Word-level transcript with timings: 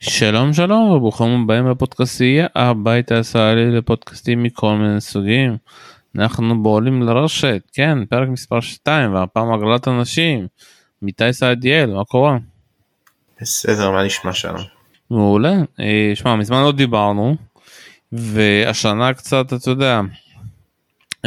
שלום 0.00 0.52
שלום 0.52 0.90
וברוכים 0.90 1.42
הבאים 1.42 1.68
לפודקאסטייה 1.68 2.46
הבית 2.54 3.12
הישראלי 3.12 3.70
לפודקאסטים 3.70 4.42
מכל 4.42 4.74
מיני 4.74 5.00
סוגים. 5.00 5.56
אנחנו 6.18 6.62
בעולים 6.62 7.02
לרשת 7.02 7.62
כן 7.72 7.98
פרק 8.04 8.28
מספר 8.28 8.60
2 8.60 9.14
והפעם 9.14 9.52
הגרלת 9.52 9.88
אנשים. 9.88 10.46
מיטי 11.02 11.32
סעדיאל 11.32 11.90
מה 11.90 12.04
קורה? 12.04 12.38
בסדר 13.40 13.90
מה 13.90 14.04
נשמע 14.04 14.32
שלום? 14.32 14.64
מעולה. 15.10 15.54
אה, 15.80 16.12
שמע 16.14 16.36
מזמן 16.36 16.62
לא 16.62 16.72
דיברנו 16.72 17.36
והשנה 18.12 19.14
קצת 19.14 19.52
אתה 19.52 19.70
יודע 19.70 20.00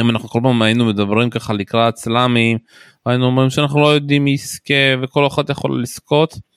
אם 0.00 0.10
אנחנו 0.10 0.28
כל 0.28 0.40
פעם 0.42 0.62
היינו 0.62 0.84
מדברים 0.84 1.30
ככה 1.30 1.52
לקראת 1.52 1.96
סלאמים 1.96 2.58
היינו 3.06 3.26
אומרים 3.26 3.50
שאנחנו 3.50 3.80
לא 3.80 3.94
יודעים 3.94 4.24
מי 4.24 4.30
יזכה 4.30 4.74
וכל 5.02 5.26
אחד 5.26 5.50
יכול 5.50 5.82
לזכות. 5.82 6.51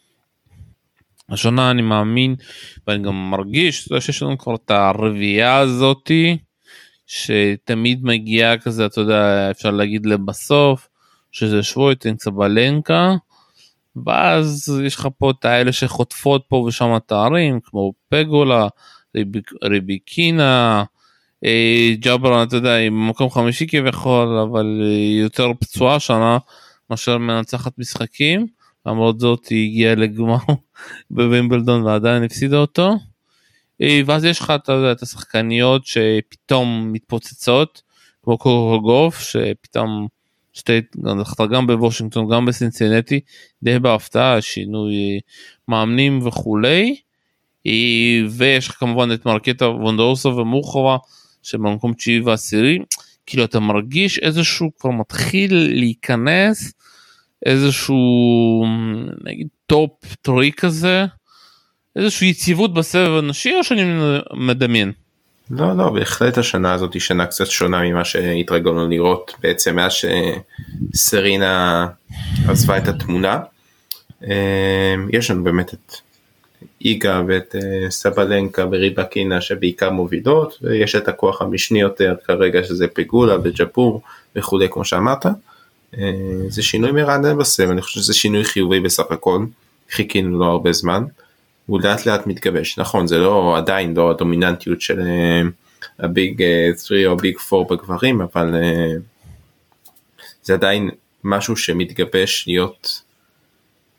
השנה 1.29 1.71
אני 1.71 1.81
מאמין 1.81 2.35
ואני 2.87 3.03
גם 3.03 3.31
מרגיש 3.31 3.89
שיש 3.99 4.23
לנו 4.23 4.37
כבר 4.37 4.55
את 4.55 4.71
הרביעייה 4.71 5.57
הזאתי 5.57 6.37
שתמיד 7.07 7.99
מגיעה 8.03 8.57
כזה 8.57 8.85
אתה 8.85 9.01
יודע 9.01 9.51
אפשר 9.51 9.71
להגיד 9.71 10.05
לבסוף 10.05 10.87
שזה 11.31 11.63
שוויטן 11.63 12.17
סבלנקה 12.17 13.15
ואז 14.05 14.79
יש 14.85 14.95
לך 14.95 15.07
פה 15.17 15.31
את 15.31 15.45
האלה 15.45 15.71
שחוטפות 15.71 16.45
פה 16.47 16.55
ושם 16.55 16.97
תארים 17.05 17.59
כמו 17.63 17.93
פגולה 18.09 18.67
ריביק, 19.15 19.51
ריביקינה 19.63 20.83
אה, 21.45 21.91
ג'אבר 21.99 22.43
אתה 22.43 22.55
יודע 22.55 22.73
היא 22.73 22.89
במקום 22.89 23.29
חמישי 23.29 23.67
כביכול 23.67 24.37
אבל 24.37 24.81
יותר 25.21 25.51
פצועה 25.59 25.99
שנה 25.99 26.37
מאשר 26.89 27.17
מנצחת 27.17 27.79
משחקים 27.79 28.47
למרות 28.85 29.19
זאת 29.19 29.47
היא 29.47 29.69
הגיעה 29.69 29.95
לגמר 29.95 30.37
בווימבלדון 31.11 31.83
ועדיין 31.83 32.23
הפסידה 32.23 32.57
אותו. 32.57 32.95
אה, 33.81 34.01
ואז 34.05 34.25
יש 34.25 34.39
לך 34.39 34.53
את 34.91 35.01
השחקניות 35.01 35.85
שפתאום 35.85 36.91
מתפוצצות 36.91 37.81
כמו 38.23 38.37
קורגוף 38.37 39.19
שפתאום 39.19 40.07
שתי 40.53 40.81
גם 41.51 41.67
בוושינגטון 41.67 42.29
גם 42.29 42.45
בסינסינטי 42.45 43.19
די 43.63 43.79
בהפתעה 43.79 44.41
שינוי 44.41 45.19
מאמנים 45.67 46.27
וכולי. 46.27 46.95
אה, 47.67 48.21
ויש 48.29 48.67
לך 48.67 48.75
כמובן 48.75 49.13
את 49.13 49.25
מרקטה 49.25 49.65
וונדורסו 49.65 50.37
ומורחובה 50.37 50.97
שבמקום 51.43 51.93
תשיעי 51.93 52.19
ועשירי 52.19 52.79
כאילו 53.25 53.45
אתה 53.45 53.59
מרגיש 53.59 54.19
איזשהו 54.19 54.71
כבר 54.79 54.91
מתחיל 54.91 55.53
להיכנס 55.73 56.73
איזשהו 57.45 58.65
נגיד 59.23 59.47
top 59.67 59.91
three 60.21 60.51
כזה 60.57 61.05
איזושהי 61.95 62.29
יציבות 62.29 62.73
בסבב 62.73 63.17
הנשי 63.17 63.55
או 63.55 63.63
שאני 63.63 63.83
מדמיין. 64.33 64.91
לא 65.49 65.77
לא 65.77 65.89
בהחלט 65.89 66.37
השנה 66.37 66.73
הזאת 66.73 66.93
היא 66.93 67.01
שנה 67.01 67.25
קצת 67.25 67.45
שונה 67.47 67.81
ממה 67.81 68.05
שהתרגלנו 68.05 68.89
לראות 68.89 69.33
בעצם 69.41 69.75
מאז 69.75 69.91
שסרינה 70.93 71.87
עזבה 72.47 72.77
את 72.77 72.87
התמונה. 72.87 73.39
יש 75.09 75.31
לנו 75.31 75.43
באמת 75.43 75.73
את 75.73 75.95
איגה 76.81 77.21
ואת 77.27 77.55
סבלנקה 77.89 78.65
וריבקינה 78.71 79.41
שבעיקר 79.41 79.89
מובילות 79.89 80.57
ויש 80.61 80.95
את 80.95 81.07
הכוח 81.07 81.41
המשני 81.41 81.81
יותר 81.81 82.15
כרגע 82.25 82.63
שזה 82.63 82.87
פיגולה 82.87 83.35
וג'פור 83.43 84.01
וכולי 84.35 84.67
כמו 84.69 84.85
שאמרת. 84.85 85.25
זה 86.47 86.63
שינוי 86.63 86.91
מרענן 86.91 87.37
בסבב 87.37 87.69
אני 87.69 87.81
חושב 87.81 87.99
שזה 87.99 88.13
שינוי 88.13 88.43
חיובי 88.43 88.79
בסך 88.79 89.03
הכל 89.09 89.45
חיכינו 89.91 90.39
לו 90.39 90.45
הרבה 90.45 90.73
זמן. 90.73 91.03
הוא 91.65 91.81
לאט 91.81 92.05
לאט 92.05 92.27
מתגבש 92.27 92.77
נכון 92.77 93.07
זה 93.07 93.17
לא 93.17 93.57
עדיין 93.57 93.93
לא 93.93 94.11
הדומיננטיות 94.11 94.81
של 94.81 94.99
הביג 95.99 96.43
3 96.85 97.05
או 97.05 97.17
ביג 97.17 97.37
4 97.53 97.75
בגברים 97.75 98.21
אבל 98.21 98.55
זה 100.43 100.53
עדיין 100.53 100.89
משהו 101.23 101.57
שמתגבש 101.57 102.43
להיות 102.47 103.01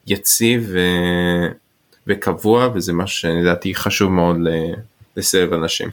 יציב. 0.06 0.75
וקבוע 2.06 2.69
וזה 2.75 2.92
משהו 2.92 3.21
שלדעתי 3.21 3.75
חשוב 3.75 4.12
מאוד 4.12 4.37
לסבב 5.16 5.53
אנשים. 5.53 5.88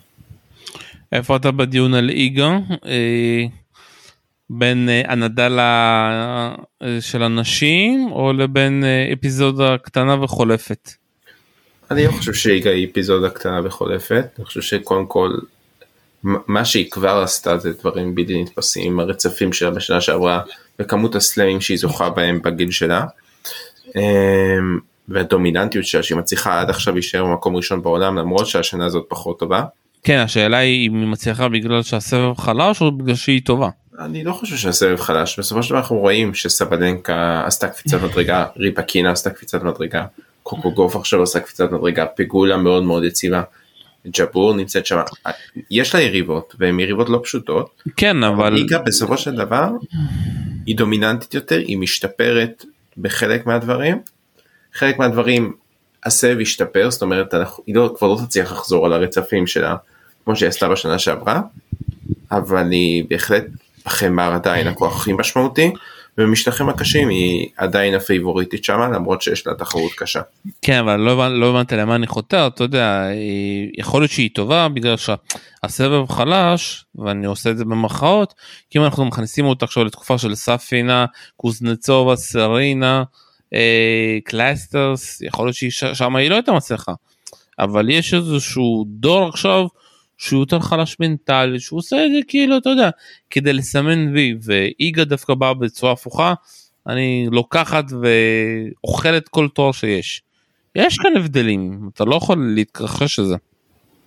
איפה 1.11 1.35
אתה 1.35 1.51
בדיון 1.51 1.94
על 1.94 2.09
איגה? 2.09 2.57
בין 4.58 4.90
הנדל 5.08 5.59
של 7.00 7.24
הנשים 7.24 8.12
או 8.12 8.34
לבין 8.34 8.84
אפיזודה 9.14 9.78
קטנה 9.78 10.24
וחולפת? 10.24 10.90
אני 11.91 12.06
לא 12.06 12.12
חושב 12.12 12.34
שהיא 12.34 12.88
אפיזודה 12.91 13.30
קטנה 13.30 13.62
וחולפת, 13.64 14.25
אני 14.38 14.46
חושב 14.46 14.62
שקודם 14.62 15.06
כל 15.06 15.30
מה 16.24 16.66
שהיא 16.66 16.91
כבר 16.91 17.22
עשתה 17.24 17.58
זה 17.58 17.74
דברים 17.74 18.16
בלתי 18.16 18.41
נתפסים, 18.41 19.00
הרצפים 19.00 19.53
שלה 19.53 19.72
בשנה 19.72 20.02
שעברה 20.02 20.41
וכמות 20.80 21.16
הסלמים 21.16 21.62
שהיא 21.62 21.78
זוכה 21.78 22.09
בהם 22.09 22.41
בגיל 22.41 22.72
שלה. 22.72 23.06
והדומיננטיות 25.08 25.85
שלה 25.85 26.03
שהיא 26.03 26.18
מצליחה 26.18 26.62
עד 26.62 26.70
עכשיו 26.70 26.94
להישאר 26.94 27.25
במקום 27.25 27.56
ראשון 27.56 27.81
בעולם 27.81 28.16
למרות 28.16 28.47
שהשנה 28.47 28.85
הזאת 28.85 29.06
פחות 29.09 29.40
טובה. 29.40 29.64
כן 30.03 30.18
השאלה 30.18 30.58
היא 30.58 30.90
אם 30.90 30.96
היא 30.96 31.08
מצליחה 31.08 31.50
בגלל 31.50 31.84
שהסבב 31.84 32.34
חלש 32.38 32.81
או 32.81 32.91
בגלל 32.97 33.16
שהיא 33.16 33.41
טובה. 33.46 33.70
אני 33.99 34.23
לא 34.23 34.33
חושב 34.33 34.55
שהסבב 34.55 34.99
חלש 34.99 35.39
בסופו 35.39 35.63
של 35.63 35.69
דבר 35.69 35.79
אנחנו 35.79 35.97
רואים 35.97 36.33
שסבלנקה 36.33 37.43
עשתה 37.45 37.67
קפיצת 37.67 38.01
מדרגה 38.01 38.45
ריפקינה 38.57 39.11
עשתה 39.11 39.29
קפיצת 39.29 39.63
מדרגה 39.63 40.05
קוקו 40.43 40.71
גוף 40.71 40.95
עכשיו 40.95 41.23
עשה 41.23 41.39
קפיצת 41.39 41.71
מדרגה 41.71 42.05
פיגולה 42.05 42.57
מאוד 42.57 42.83
מאוד 42.83 43.03
יציבה. 43.03 43.43
ג'בור 44.07 44.53
נמצאת 44.53 44.85
שם 44.85 44.97
יש 45.71 45.95
לה 45.95 46.01
יריבות 46.01 46.55
והן 46.59 46.79
יריבות 46.79 47.09
לא 47.09 47.19
פשוטות 47.23 47.81
כן 47.97 48.23
אבל 48.23 48.53
ליגה 48.53 48.79
בסופו 48.79 49.17
של 49.17 49.35
דבר 49.35 49.69
היא 50.65 50.77
דומיננטית 50.77 51.33
יותר 51.33 51.57
היא 51.57 51.77
משתפרת 51.77 52.65
בחלק 52.97 53.45
מהדברים 53.45 53.99
חלק 54.73 54.99
מהדברים 54.99 55.53
הסבב 56.05 56.37
השתפר 56.41 56.91
זאת 56.91 57.01
אומרת 57.01 57.33
אנחנו, 57.33 57.63
היא 57.67 57.75
לא, 57.75 57.95
כבר 57.97 58.07
לא 58.07 58.19
תצליח 58.25 58.51
לחזור 58.51 58.85
על 58.85 58.93
הרצפים 58.93 59.47
שלה 59.47 59.75
כמו 60.25 60.35
שהיא 60.35 60.49
עשתה 60.49 60.69
בשנה 60.69 60.99
שעברה 60.99 61.41
אבל 62.31 62.71
היא 62.71 63.05
בהחלט 63.09 63.45
בחמר 63.85 64.33
עדיין 64.33 64.67
הכוח 64.67 64.95
הכי 64.95 65.13
משמעותי 65.13 65.71
ובמשטחים 66.17 66.69
הקשים 66.69 67.09
היא 67.09 67.47
עדיין 67.57 67.94
הפייבוריטית 67.94 68.63
שמה 68.63 68.88
למרות 68.88 69.21
שיש 69.21 69.47
לה 69.47 69.53
תחרות 69.53 69.91
קשה. 69.97 70.21
כן 70.61 70.77
אבל 70.77 70.95
לא, 70.95 71.39
לא 71.39 71.49
הבנתי 71.49 71.75
למה 71.75 71.95
אני 71.95 72.07
חותר 72.07 72.47
אתה 72.47 72.63
יודע 72.63 73.07
יכול 73.77 74.01
להיות 74.01 74.11
שהיא 74.11 74.29
טובה 74.33 74.67
בגלל 74.69 74.95
שהסבב 74.97 76.09
חלש 76.09 76.85
ואני 76.95 77.25
עושה 77.25 77.49
את 77.49 77.57
זה 77.57 77.66
במרכאות 77.66 78.33
כי 78.69 78.79
אם 78.79 78.83
אנחנו 78.83 79.05
מכניסים 79.05 79.45
אותה 79.45 79.66
עכשיו 79.66 79.83
לתקופה 79.83 80.17
של 80.17 80.35
סבטלנה 80.35 81.06
קוזנצובה 81.38 82.16
סרינה 82.16 83.03
אה, 83.53 84.17
קלייסטרס 84.25 85.22
יכול 85.22 85.45
להיות 85.45 85.55
ששם 85.55 86.16
היא 86.16 86.29
לא 86.29 86.35
הייתה 86.35 86.51
מצליחה 86.51 86.93
אבל 87.59 87.89
יש 87.89 88.13
איזשהו 88.13 88.85
דור 88.88 89.29
עכשיו 89.29 89.66
שהוא 90.23 90.39
יותר 90.39 90.59
חלש 90.59 90.97
מנטלי 91.00 91.59
שהוא 91.59 91.79
עושה 91.79 92.06
את 92.06 92.11
זה 92.11 92.19
כאילו 92.28 92.57
אתה 92.57 92.69
יודע 92.69 92.89
כדי 93.29 93.53
לסמן 93.53 94.13
וי 94.13 94.35
ואיגה 94.44 95.03
דווקא 95.03 95.34
באה 95.34 95.53
בצורה 95.53 95.91
הפוכה 95.91 96.34
אני 96.88 97.28
לוקחת 97.31 97.85
ואוכלת 98.01 99.28
כל 99.29 99.47
תואר 99.53 99.72
שיש. 99.72 100.22
יש 100.75 100.97
כאן 100.97 101.17
הבדלים 101.17 101.89
אתה 101.94 102.06
לא 102.06 102.16
יכול 102.16 102.53
להתכחש 102.56 103.19
לזה. 103.19 103.35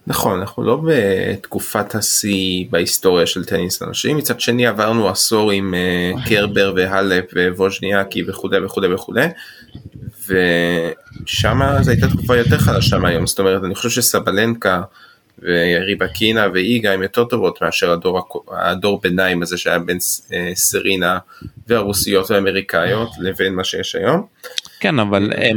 נכון 0.07 0.41
אנחנו 0.41 0.63
לא 0.63 0.83
בתקופת 0.87 1.95
השיא 1.95 2.65
בהיסטוריה 2.71 3.27
של 3.27 3.45
טניס 3.45 3.83
אנשים 3.83 4.17
מצד 4.17 4.41
שני 4.41 4.67
עברנו 4.67 5.09
עשור 5.09 5.51
עם 5.51 5.75
uh, 5.75 6.29
קרבר 6.29 6.73
והלפ 6.77 7.25
וווז'ניאקי 7.57 8.23
וכולי 8.29 8.65
וכולי 8.65 8.95
וכולי 8.95 9.27
ושם 10.29 11.61
זו 11.81 11.91
הייתה 11.91 12.09
תקופה 12.09 12.37
יותר 12.37 12.59
חדשה 12.59 12.99
מהיום 12.99 13.27
זאת 13.27 13.39
אומרת 13.39 13.65
אני 13.65 13.75
חושב 13.75 13.91
שסבלנקה 13.91 14.83
וריבקינה 15.43 16.47
ואיגה 16.55 16.93
הן 16.93 17.03
יותר 17.03 17.25
טובות 17.25 17.63
מאשר 17.63 17.93
הדור, 17.93 18.29
הדור 18.51 19.01
ביניים 19.03 19.43
הזה 19.43 19.59
שהיה 19.59 19.79
בין 19.79 19.99
אה, 20.33 20.51
סרינה 20.55 21.19
והרוסיות 21.69 22.31
והאמריקאיות 22.31 23.09
לבין 23.21 23.55
מה 23.55 23.65
שיש 23.65 23.95
היום. 23.95 24.27
כן 24.81 24.99
אבל 24.99 25.33
הן 25.37 25.57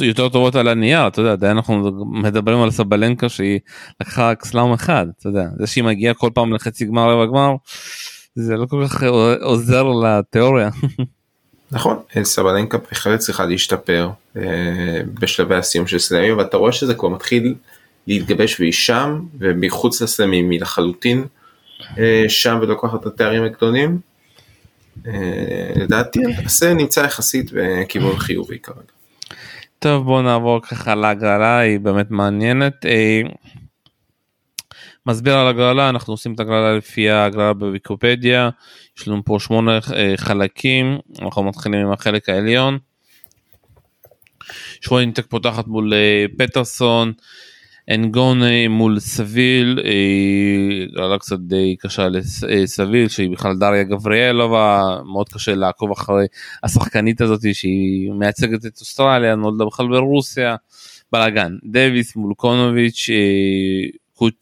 יותר 0.00 0.28
טובות 0.28 0.54
על 0.54 0.68
הנייר 0.68 1.06
אתה 1.06 1.20
יודע 1.20 1.32
עדיין 1.32 1.56
אנחנו 1.56 2.04
מדברים 2.12 2.62
על 2.62 2.70
סבלנקה 2.70 3.28
שהיא 3.28 3.60
לקחה 4.00 4.30
רק 4.30 4.44
סלאם 4.44 4.72
אחד 4.72 5.06
אתה 5.18 5.28
יודע 5.28 5.44
זה 5.58 5.66
שהיא 5.66 5.84
מגיעה 5.84 6.14
כל 6.14 6.30
פעם 6.34 6.52
לחצי 6.52 6.84
גמר 6.84 7.10
רבע 7.10 7.26
גמר 7.26 7.54
זה 8.34 8.56
לא 8.56 8.66
כל 8.66 8.84
כך 8.88 9.02
עוזר 9.40 9.82
לתיאוריה. 9.82 10.70
נכון 11.72 11.96
סבלנקה 12.22 12.78
בהחלט 12.78 13.20
צריכה 13.20 13.44
להשתפר 13.44 14.10
אה, 14.36 14.42
בשלבי 15.14 15.54
הסיום 15.54 15.86
של 15.86 15.98
סלאמים 15.98 16.38
ואתה 16.38 16.56
רואה 16.56 16.72
שזה 16.72 16.94
כבר 16.94 17.08
מתחיל 17.08 17.54
להתגבש 18.06 18.60
והיא 18.60 18.72
שם 18.72 19.20
ומחוץ 19.38 20.02
לסלמים 20.02 20.50
היא 20.50 20.60
לחלוטין 20.60 21.24
אה, 21.98 22.24
שם 22.28 22.58
ולוקחת 22.62 23.00
את 23.00 23.06
התארים 23.06 23.44
הגדולים. 23.44 23.98
אה, 25.06 25.72
לדעתי 25.76 26.20
הנושא 26.36 26.72
נמצא 26.76 27.00
יחסית 27.00 27.50
בכיוון 27.52 28.18
חיובי 28.18 28.58
כרגע. 28.58 28.80
טוב 29.78 30.04
בוא 30.04 30.22
נעבור 30.22 30.60
ככה 30.62 30.94
להגרלה 30.94 31.58
היא 31.58 31.80
באמת 31.80 32.10
מעניינת. 32.10 32.86
אה, 32.86 33.20
מסביר 35.06 35.34
על 35.34 35.48
הגרלה 35.48 35.88
אנחנו 35.88 36.12
עושים 36.12 36.34
את 36.34 36.40
הגרלה 36.40 36.76
לפי 36.76 37.10
הגרלה 37.10 37.52
בוויקיפדיה 37.52 38.50
יש 38.98 39.08
לנו 39.08 39.24
פה 39.24 39.36
שמונה 39.40 39.78
חלקים 40.16 40.98
אנחנו 41.22 41.42
מתחילים 41.42 41.86
עם 41.86 41.92
החלק 41.92 42.28
העליון. 42.28 42.78
שוינטק 44.80 45.26
פותחת 45.26 45.66
מול 45.66 45.92
פטרסון 46.38 47.12
אנגונה 47.94 48.68
מול 48.68 48.98
סביל, 48.98 49.78
גרלה 50.94 51.18
קצת 51.18 51.38
די 51.38 51.76
קשה 51.78 52.08
לסביל 52.08 53.08
שהיא 53.08 53.30
בכלל 53.30 53.56
דריה 53.56 53.82
גבריאלובה, 53.82 54.98
מאוד 55.12 55.28
קשה 55.28 55.54
לעקוב 55.54 55.90
אחרי 55.90 56.26
השחקנית 56.62 57.20
הזאת 57.20 57.54
שהיא 57.54 58.12
מייצגת 58.12 58.66
את 58.66 58.80
אוסטרליה, 58.80 59.34
נולדה 59.34 59.64
בכלל 59.64 59.88
ברוסיה, 59.88 60.56
בלאגן, 61.12 61.52
דוויס 61.64 62.16
מול 62.16 62.34
קונוביץ', 62.34 63.08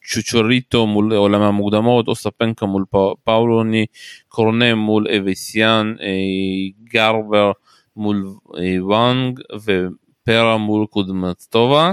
צ'וצ'וריטו 0.09 0.87
מול 0.87 1.13
עולם 1.13 1.43
המוקדמות, 1.43 2.09
אוסטפנקה 2.09 2.67
מול 2.67 2.85
פאולוני, 3.25 3.87
קורנה 4.29 4.75
מול 4.75 5.07
אביסיאן, 5.19 5.95
גרבר 6.85 7.53
מול 7.97 8.25
וואנג 8.81 9.41
ופרה 9.57 10.57
מול 10.57 10.87
קודמצטובה. 10.87 11.93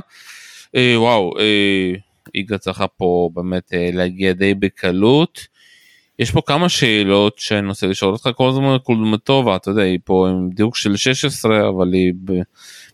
אה, 0.75 0.93
וואו, 0.97 1.39
אה, 1.39 1.93
איגה 2.33 2.57
צריכה 2.57 2.87
פה 2.87 3.29
באמת 3.33 3.73
אה, 3.73 3.89
להגיע 3.93 4.33
די 4.33 4.53
בקלות. 4.53 5.39
יש 6.19 6.31
פה 6.31 6.41
כמה 6.45 6.69
שאלות 6.69 7.39
שאני 7.39 7.67
רוצה 7.67 7.87
לשאול 7.87 8.13
אותך 8.13 8.29
כל 8.35 8.49
הזמן 8.49 8.77
קודרמטובה, 8.83 9.55
אתה 9.55 9.71
יודע, 9.71 9.81
היא 9.81 9.99
פה 10.05 10.29
עם 10.29 10.49
דיוק 10.49 10.75
של 10.75 10.95
16, 10.95 11.69
אבל 11.69 11.93
היא, 11.93 12.13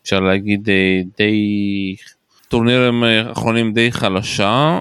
אפשר 0.04 0.20
להגיד, 0.20 0.70
די, 1.18 1.96
טורנירים 2.48 3.04
אה, 3.04 3.32
אחרונים 3.32 3.74
די 3.74 3.92
חלשה, 3.92 4.80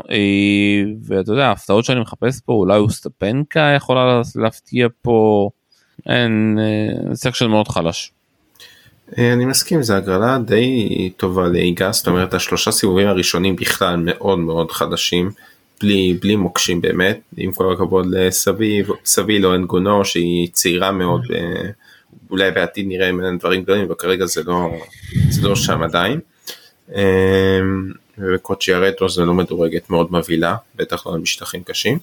ואתה 1.04 1.32
יודע, 1.32 1.46
ההפתעות 1.46 1.84
שאני 1.84 2.00
מחפש 2.00 2.40
פה, 2.40 2.52
אולי 2.52 2.78
אוסטפנקו 2.78 3.72
יכולה 3.76 4.22
להפתיע 4.36 4.88
פה, 5.02 5.50
אין, 6.06 6.58
section 7.14 7.46
מאוד 7.46 7.68
חלש. 7.68 8.12
אה, 9.18 9.32
אני 9.32 9.44
מסכים 9.44 9.82
זה 9.82 9.96
הגרלה 9.96 10.38
די 10.38 11.10
טובה 11.16 11.48
ליגה 11.48 11.92
זאת 11.92 12.06
אומרת 12.06 12.34
השלושה 12.34 12.70
סיבובים 12.70 13.08
הראשונים 13.08 13.56
בכלל 13.56 13.96
מאוד 13.96 14.38
מאוד 14.38 14.70
חדשים 14.70 15.30
בלי 15.80 16.18
בלי 16.20 16.36
מוקשים 16.36 16.80
באמת 16.80 17.20
עם 17.36 17.52
כל 17.52 17.72
הכבוד 17.72 18.06
לסבי 18.10 19.38
לא 19.38 19.54
אנגונו 19.54 20.04
שהיא 20.04 20.48
צעירה 20.52 20.92
מאוד 20.92 21.22
אה, 21.34 21.70
אולי 22.30 22.50
בעתיד 22.50 22.86
נראה 22.88 23.12
ממנה 23.12 23.36
דברים 23.38 23.62
גדולים 23.62 23.86
וכרגע 23.90 24.26
זה 24.26 24.42
לא 24.46 24.70
זה 25.30 25.48
לא 25.48 25.56
שם 25.56 25.82
עדיין. 25.82 26.20
אה, 26.94 27.60
וקוצ'י 28.18 28.74
הרטרו 28.74 29.08
זה 29.08 29.24
לא 29.24 29.34
מדורגת 29.34 29.90
מאוד 29.90 30.12
מבהילה 30.12 30.56
בטח 30.76 31.06
לא 31.06 31.14
על 31.14 31.20
משטחים 31.20 31.62
קשים. 31.62 31.98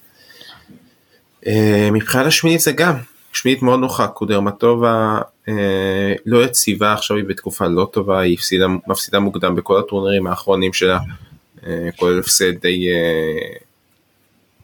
מבחינת 1.92 2.26
השמינית 2.26 2.62
זה 2.62 2.72
גם 2.72 2.96
שמינית 3.34 3.62
מאוד 3.62 3.80
נוחה, 3.80 4.08
קודרמטובה 4.08 5.20
אה, 5.50 6.14
לא 6.26 6.44
יציבה, 6.44 6.94
עכשיו 6.94 7.18
היא 7.18 7.26
בתקופה 7.26 7.68
לא 7.68 7.90
טובה, 7.92 8.20
היא 8.20 8.34
הפסידה, 8.34 8.68
מפסידה 8.88 9.20
מוקדם 9.20 9.56
בכל 9.56 9.80
הטורנירים 9.80 10.28
האחרונים 10.28 10.74
שלה, 10.74 11.00
אה, 11.68 11.90
כולל 11.96 12.20
הפסד 12.20 12.62
די 12.62 12.88
אה, 12.90 13.56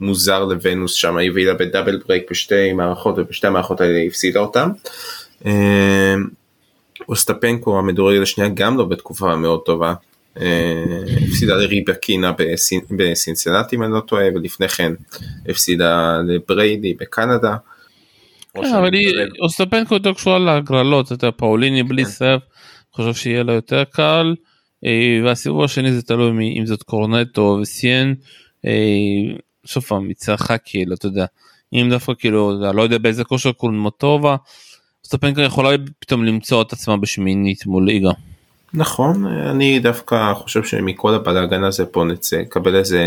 מוזר 0.01 0.45
לוונוס 0.45 0.93
שם, 0.93 1.17
היא 1.17 1.29
הביאה 1.29 1.53
ב 1.53 1.60
double 1.60 2.01
break 2.07 2.31
בשתי 2.31 2.73
מערכות 2.73 3.15
ובשתי 3.17 3.47
המערכות 3.47 3.81
האלה 3.81 3.97
היא 3.97 4.07
הפסידה 4.07 4.39
אותם. 4.39 4.69
אה, 5.45 6.15
אוסטפנקו 7.09 7.79
המדורגת 7.79 8.21
השנייה 8.21 8.49
גם 8.53 8.77
לא 8.77 8.85
בתקופה 8.85 9.35
מאוד 9.35 9.59
טובה, 9.65 9.93
אה, 10.41 10.83
הפסידה 11.27 11.55
לריבאקינה 11.55 12.31
בסינסנטי 12.89 13.75
אם 13.75 13.83
אני 13.83 13.93
לא 13.93 13.99
טועה 13.99 14.25
ולפני 14.35 14.69
כן 14.69 14.93
הפסידה 15.49 16.21
לבריידי 16.27 16.93
בקנדה. 16.93 17.55
כן, 18.63 18.75
אבל 18.75 18.93
היא 18.93 19.13
אוסטפנקו 19.41 19.93
יותר 19.93 20.13
קשורה 20.13 20.39
להגרלות, 20.39 21.11
אתה 21.11 21.31
פאוליני 21.31 21.83
בלי 21.83 22.03
כן. 22.03 22.09
סרף, 22.09 22.41
חושב 22.91 23.13
שיהיה 23.13 23.43
לה 23.43 23.53
יותר 23.53 23.83
קל, 23.83 24.35
אה, 24.85 25.19
והסיבוב 25.23 25.63
השני 25.63 25.93
זה 25.93 26.01
תלוי 26.01 26.57
אם 26.59 26.65
זאת 26.65 26.83
קורנטו 26.83 27.57
וסיין, 27.61 28.15
אה, 28.65 28.71
שוב 29.65 29.83
פעם, 29.83 30.07
מצלחה 30.07 30.57
כאילו, 30.57 30.93
אתה 30.93 31.07
יודע, 31.07 31.25
אם 31.73 31.87
דווקא 31.89 32.13
כאילו, 32.19 32.61
לא 32.73 32.81
יודע 32.81 32.97
באיזה 32.97 33.23
כושר 33.23 33.51
קורנמוטובה, 33.51 34.35
אוסטפנקו 35.03 35.41
יכולה 35.41 35.69
פתאום 35.99 36.25
למצוא 36.25 36.61
את 36.61 36.73
עצמה 36.73 36.97
בשמינית 36.97 37.65
מול 37.65 37.85
ליגה. 37.85 38.11
נכון, 38.73 39.25
אני 39.25 39.79
דווקא 39.79 40.33
חושב 40.33 40.63
שמכל 40.63 41.13
הבלאגן 41.13 41.63
הזה 41.63 41.85
פה 41.85 42.03
נצא, 42.03 42.43
קבל 42.49 42.75
איזה... 42.75 43.03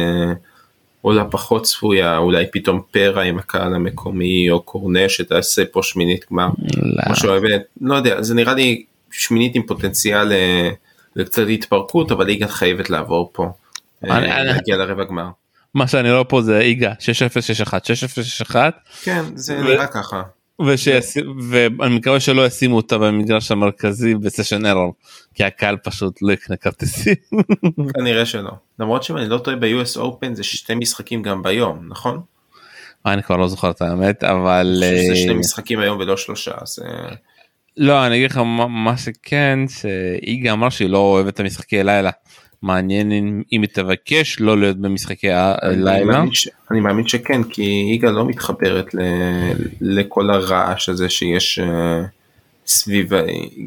עולה 1.02 1.24
פחות 1.24 1.62
צפויה, 1.62 2.16
אולי 2.16 2.44
פתאום 2.52 2.82
פרה 2.90 3.22
עם 3.22 3.38
הקהל 3.38 3.74
המקומי, 3.74 4.50
או 4.50 4.62
קורנה 4.62 5.08
שתעשה 5.08 5.62
פה 5.72 5.82
שמינית 5.82 6.24
גמר, 6.30 6.48
לא. 6.82 7.02
משהו 7.10 7.28
אוהבת, 7.28 7.60
לא 7.80 7.94
יודע, 7.94 8.22
זה 8.22 8.34
נראה 8.34 8.54
לי 8.54 8.84
שמינית 9.10 9.54
עם 9.54 9.62
פוטנציאל 9.62 10.32
אה, 10.32 10.70
לקצת 11.16 11.42
התפרקות, 11.52 12.12
אבל 12.12 12.26
ליגה 12.26 12.48
חייבת 12.48 12.90
לעבור 12.90 13.30
פה, 13.32 13.50
אה, 14.04 14.44
להגיע 14.44 14.76
לרבע 14.76 15.04
גמר. 15.04 15.28
מה 15.74 15.86
שאני 15.86 16.12
רואה 16.12 16.24
פה 16.24 16.42
זה 16.42 16.60
איגה 16.60 16.92
6-0-6-1, 16.92 17.72
6-0-6-1. 18.50 18.56
כן, 19.02 19.24
זה 19.34 19.62
נראה 19.62 19.86
ככה. 19.86 20.22
ושיש... 20.60 21.16
ואני 21.50 21.96
מקווה 21.96 22.20
שלא 22.20 22.46
ישימו 22.46 22.76
אותה 22.76 22.98
במגרש 22.98 23.50
המרכזי 23.50 24.14
בסשן 24.14 24.66
ארור 24.66 24.94
כי 25.34 25.44
הקהל 25.44 25.76
פשוט 25.76 26.22
לא 26.22 26.32
יקנה 26.32 26.56
כרטיסים. 26.56 27.14
כנראה 27.94 28.26
שלא 28.26 28.50
למרות 28.78 29.02
שאם 29.02 29.16
אני 29.16 29.28
לא 29.28 29.38
טועה 29.38 29.56
ב-US 29.56 29.96
Open 29.96 30.34
זה 30.34 30.44
שתי 30.44 30.74
משחקים 30.74 31.22
גם 31.22 31.42
ביום 31.42 31.88
נכון? 31.88 32.20
אני 33.06 33.22
כבר 33.22 33.36
לא 33.36 33.48
זוכר 33.48 33.70
את 33.70 33.82
האמת 33.82 34.24
אבל 34.24 34.82
זה 35.08 35.16
שני 35.16 35.32
אה, 35.32 35.38
משחקים 35.38 35.80
היום 35.80 35.98
ולא 35.98 36.16
שלושה 36.16 36.52
אז. 36.60 36.78
אה, 36.84 37.14
לא 37.76 38.06
אני 38.06 38.16
אגיד 38.16 38.30
לך 38.30 38.36
מה 38.68 38.96
שכן 38.96 39.58
שאיגה 39.68 40.52
אמר 40.52 40.68
שהיא 40.68 40.88
לא 40.88 40.98
אוהבת 40.98 41.34
את 41.34 41.40
המשחקי 41.40 41.82
לילה 41.82 42.10
מעניין 42.62 43.12
אם, 43.12 43.42
אם 43.52 43.62
היא 43.62 43.70
תבקש 43.72 44.40
לא 44.40 44.58
להיות 44.58 44.76
במשחקי 44.76 45.30
הלילה. 45.32 46.24
אני 46.70 46.80
מאמין 46.80 47.08
שכן 47.08 47.42
כי 47.42 47.90
יגאל 47.94 48.10
לא 48.10 48.26
מתחברת 48.26 48.94
ל, 48.94 49.00
לכל 49.80 50.30
הרעש 50.30 50.88
הזה 50.88 51.08
שיש 51.08 51.58
uh, 51.58 51.62
סביב 52.66 53.12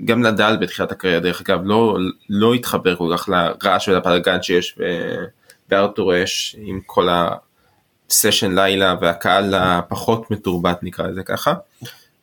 גם 0.06 0.22
נדל 0.22 0.58
בתחילת 0.62 0.92
הקריירה 0.92 1.20
דרך 1.20 1.42
אגב 1.42 1.60
לא 1.64 1.98
לא 2.30 2.54
התחבר 2.54 2.96
כל 2.96 3.16
כך 3.18 3.30
לרעש 3.30 3.88
ולבלאגן 3.88 4.42
שיש 4.42 4.80
בארתור 5.70 6.24
אש 6.24 6.56
עם 6.60 6.80
כל 6.86 7.08
הסשן 8.10 8.56
לילה 8.56 8.96
והקהל 9.02 9.54
הפחות 9.54 10.32
מתורבת 10.32 10.80
נקרא 10.84 11.08
לזה 11.08 11.24
ככה. 11.24 11.54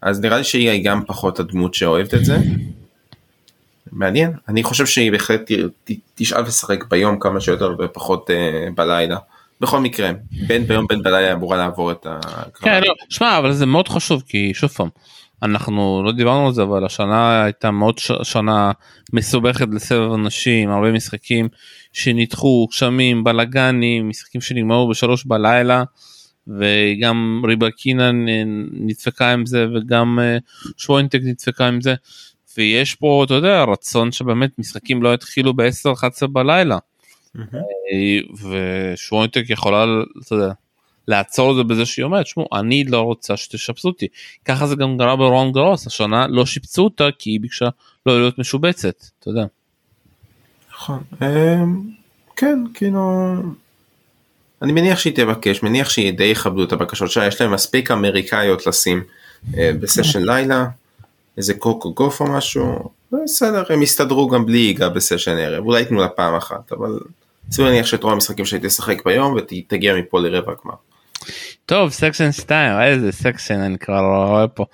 אז 0.03 0.21
נראה 0.21 0.39
לי 0.39 0.45
שהיא 0.45 0.85
גם 0.85 1.05
פחות 1.07 1.41
הדמות 1.41 1.75
שאוהבת 1.75 2.15
את 2.15 2.25
זה. 2.25 2.37
מעניין. 3.93 4.33
אני 4.49 4.63
חושב 4.63 4.87
שהיא 4.87 5.13
בהחלט 5.13 5.51
תשאל 6.15 6.43
לשחק 6.43 6.85
ביום 6.85 7.19
כמה 7.21 7.41
שיותר 7.41 7.75
ופחות 7.79 8.31
uh, 8.31 8.75
בלילה. 8.75 9.17
בכל 9.61 9.81
מקרה 9.81 10.11
בין 10.47 10.67
ביום 10.67 10.87
בין 10.87 11.03
בלילה 11.03 11.33
אמורה 11.33 11.57
לעבור 11.57 11.93
את 11.93 12.07
ה... 12.07 12.21
כן, 12.61 12.81
לא, 12.87 12.95
שמע 13.09 13.39
אבל 13.39 13.53
זה 13.53 13.67
מאוד 13.67 13.89
חשוב 13.89 14.23
כי 14.29 14.55
שוב 14.55 14.71
פעם 14.71 14.89
אנחנו 15.43 16.03
לא 16.05 16.13
דיברנו 16.13 16.47
על 16.47 16.53
זה 16.53 16.63
אבל 16.63 16.85
השנה 16.85 17.45
הייתה 17.45 17.71
מאוד 17.71 17.99
ש... 17.99 18.13
שנה 18.23 18.73
מסובכת 19.13 19.67
לסבב 19.73 20.13
אנשים 20.13 20.71
הרבה 20.71 20.93
משחקים 20.93 21.49
שנדחו 21.93 22.67
גשמים 22.71 23.25
בלאגנים 23.25 24.09
משחקים 24.09 24.41
שנגמרו 24.41 24.89
בשלוש 24.89 25.25
בלילה 25.27 25.85
וגם 26.47 27.43
ריבקינה 27.45 28.11
נדפקה 28.73 29.33
עם 29.33 29.47
זה 29.47 29.67
וגם 29.75 30.19
אה, 30.23 30.39
שוינטק 30.77 31.21
נדפקה 31.23 31.69
עם 31.69 31.81
זה 31.81 31.95
ויש 32.57 32.95
פה 32.95 33.23
אתה 33.27 33.35
יודע 33.35 33.65
רצון 33.65 34.13
שבאמת 34.13 34.51
משחקים 34.59 35.03
לא 35.03 35.15
יתחילו 35.15 35.55
ב-10-11 35.55 36.27
בלילה. 36.27 36.79
אה, 37.37 38.19
ושווינטק 38.95 39.45
יכולה 39.49 39.85
אתה 40.27 40.35
יודע, 40.35 40.53
לעצור 41.09 41.51
את 41.51 41.57
זה 41.57 41.63
בזה 41.63 41.87
שהיא 41.87 42.05
אומרת 42.05 42.27
שמעו 42.27 42.49
אני 42.53 42.85
לא 42.85 43.01
רוצה 43.01 43.37
שתשפצו 43.37 43.89
אותי 43.89 44.07
ככה 44.45 44.67
זה 44.67 44.77
גם 44.77 44.99
קרה 44.99 45.17
ברון 45.17 45.53
גרוס 45.53 45.87
השנה 45.87 46.27
לא 46.27 46.47
שיפצו 46.47 46.85
אותה 46.85 47.09
כי 47.19 47.31
היא 47.31 47.41
ביקשה 47.41 47.69
לא 48.07 48.21
להיות 48.21 48.39
משובצת 48.39 49.05
אתה 49.19 49.31
יודע. 49.31 49.45
נכון 50.73 51.03
אמ, 51.23 51.81
כן 52.37 52.59
כאילו 52.75 53.35
אני 54.63 54.73
מניח 54.73 54.99
שהיא 54.99 55.17
תבקש 55.17 55.63
מניח 55.63 55.91
שהיא 55.91 56.13
די 56.13 56.25
יכבדו 56.25 56.65
את 56.65 56.73
הבקשות 56.73 57.11
שלה 57.11 57.27
יש 57.27 57.41
להם 57.41 57.53
מספיק 57.53 57.91
אמריקאיות 57.91 58.67
לשים 58.67 59.05
אה, 59.59 59.71
בסשן 59.81 60.23
לילה 60.23 60.67
איזה 61.39 61.55
קוקו 61.55 61.95
גוף 61.95 62.21
או 62.21 62.27
משהו, 62.27 62.89
בסדר, 63.13 63.65
הם 63.69 63.83
יסתדרו 63.83 64.29
גם 64.29 64.47
בלי 64.47 64.59
ייגע 64.59 64.89
בסשן 64.89 65.37
ערב, 65.39 65.65
אולי 65.65 65.81
ייתנו 65.81 66.01
לה 66.01 66.09
פעם 66.09 66.35
אחת, 66.35 66.73
אבל 66.73 66.99
סביר 67.51 67.67
להניח 67.67 67.87
שאת 67.87 68.03
רוב 68.03 68.13
המשחקים 68.13 68.45
שהייתי 68.45 68.67
לשחק 68.67 69.05
ביום 69.05 69.37
ותגיע 69.37 69.95
מפה 69.95 70.21
לרבע 70.21 70.53
גמר. 70.65 70.75
טוב 71.67 71.91
סקשן 71.91 72.33
2 72.33 72.81
איזה 72.81 73.13
סקשן 73.13 73.61
אני 73.61 73.79
כבר 73.79 74.01
רואה 74.29 74.49
פה 74.49 74.65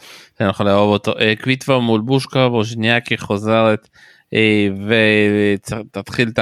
אני 0.40 0.48
יכול 0.48 0.66
לאהוב 0.66 0.92
אותו 0.92 1.12
אה, 1.18 1.32
קוויטבר 1.42 1.78
מול 1.78 2.00
בושקה 2.00 2.38
ווז'ניאקי 2.38 3.18
חוזרת 3.18 3.88
ותתחיל 5.92 6.28
את 6.28 6.38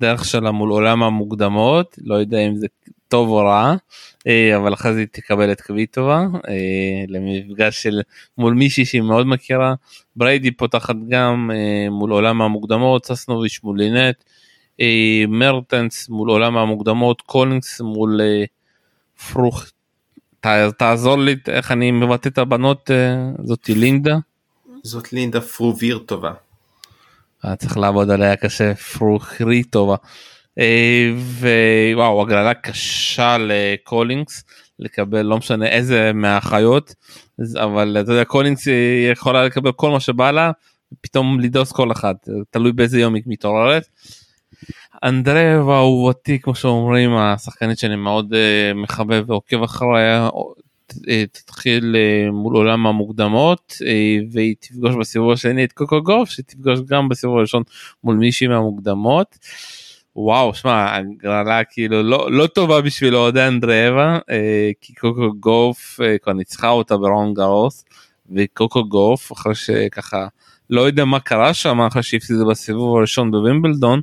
הדרך 0.00 0.24
שלה 0.24 0.50
מול 0.50 0.70
עולם 0.70 1.02
המוקדמות 1.02 1.98
לא 2.04 2.14
יודע 2.14 2.38
אם 2.38 2.56
זה 2.56 2.66
טוב 3.08 3.28
או 3.28 3.36
רע 3.36 3.74
אבל 4.56 4.74
אחרי 4.74 4.92
זה 4.94 5.00
היא 5.00 5.06
תקבל 5.12 5.52
את 5.52 5.60
קוויטובה 5.60 6.26
למפגש 7.08 7.82
של 7.82 8.00
מול 8.38 8.54
מישהי 8.54 8.84
שהיא 8.84 9.02
מאוד 9.02 9.26
מכירה 9.26 9.74
בריידי 10.16 10.50
פותחת 10.50 10.96
גם 11.08 11.50
מול 11.90 12.12
עולם 12.12 12.42
המוקדמות 12.42 13.06
ססנוביץ' 13.06 13.60
מול 13.62 13.78
לינט 13.78 14.24
מרטנס 15.28 16.08
מול 16.08 16.30
עולם 16.30 16.56
המוקדמות 16.56 17.20
קולינגס 17.20 17.80
מול 17.80 18.20
פרוך 19.32 19.64
תעזור 20.78 21.18
לי 21.18 21.36
איך 21.48 21.72
אני 21.72 21.90
מבטא 21.90 22.28
את 22.28 22.38
הבנות 22.38 22.90
זאתי 23.44 23.74
לינדה. 23.74 24.16
זאת 24.82 25.12
לינדה 25.12 25.40
פרוביר 25.40 25.98
טובה. 25.98 26.32
צריך 27.54 27.76
לעבוד 27.76 28.10
עליה 28.10 28.36
קשה 28.36 28.74
פרוכרי 28.74 29.62
טובה. 29.62 29.96
ווואו 31.16 32.22
הגרלה 32.22 32.54
קשה 32.54 33.36
לקולינגס 33.40 34.44
לקבל 34.78 35.22
לא 35.22 35.38
משנה 35.38 35.66
איזה 35.66 36.12
מהאחיות 36.14 36.94
אבל 37.54 37.96
אתה 38.00 38.12
יודע 38.12 38.24
קולינס 38.24 38.68
יכולה 39.12 39.44
לקבל 39.44 39.72
כל 39.72 39.90
מה 39.90 40.00
שבא 40.00 40.30
לה 40.30 40.50
פתאום 41.00 41.40
לדרוס 41.40 41.72
כל 41.72 41.92
אחד 41.92 42.14
תלוי 42.50 42.72
באיזה 42.72 43.00
יום 43.00 43.14
היא 43.14 43.22
מתעוררת. 43.26 43.86
אנדרייבה 45.04 45.76
אהובתי 45.76 46.38
כמו 46.40 46.54
שאומרים 46.54 47.16
השחקנית 47.16 47.78
שאני 47.78 47.96
מאוד 47.96 48.32
uh, 48.32 48.74
מחבב 48.74 49.24
ועוקב 49.26 49.62
אחריה 49.62 50.28
תתחיל 51.32 51.96
uh, 51.96 52.32
מול 52.32 52.56
עולם 52.56 52.86
המוקדמות 52.86 53.72
uh, 53.80 53.84
והיא 54.32 54.54
תפגוש 54.60 54.94
בסיבוב 54.94 55.32
השני 55.32 55.64
את 55.64 55.72
קוקו 55.72 56.02
גוף 56.02 56.30
שתפגוש 56.30 56.80
גם 56.80 57.08
בסיבוב 57.08 57.36
הראשון 57.38 57.62
מול 58.04 58.16
מישהי 58.16 58.46
מהמוקדמות. 58.46 59.38
וואו 60.16 60.54
שמע 60.54 60.96
הגרלה 60.96 61.64
כאילו 61.64 62.02
לא 62.02 62.32
לא 62.32 62.46
טובה 62.46 62.80
בשביל 62.80 63.16
אוהדי 63.16 63.46
אנדרייבה 63.46 64.18
כי 64.80 64.94
קוקו 64.94 65.32
גוף 65.40 66.00
כבר 66.22 66.32
ניצחה 66.32 66.70
אותה 66.70 66.96
ברון 66.96 67.34
גרוס 67.34 67.84
וקוקו 68.36 68.84
גוף 68.84 69.32
אחרי 69.32 69.54
שככה 69.54 70.26
לא 70.70 70.80
יודע 70.80 71.04
מה 71.04 71.20
קרה 71.20 71.54
שם 71.54 71.80
אחרי 71.80 72.02
שהפסידה 72.02 72.44
בסיבוב 72.44 72.96
הראשון 72.96 73.30
בווימבלדון. 73.30 74.00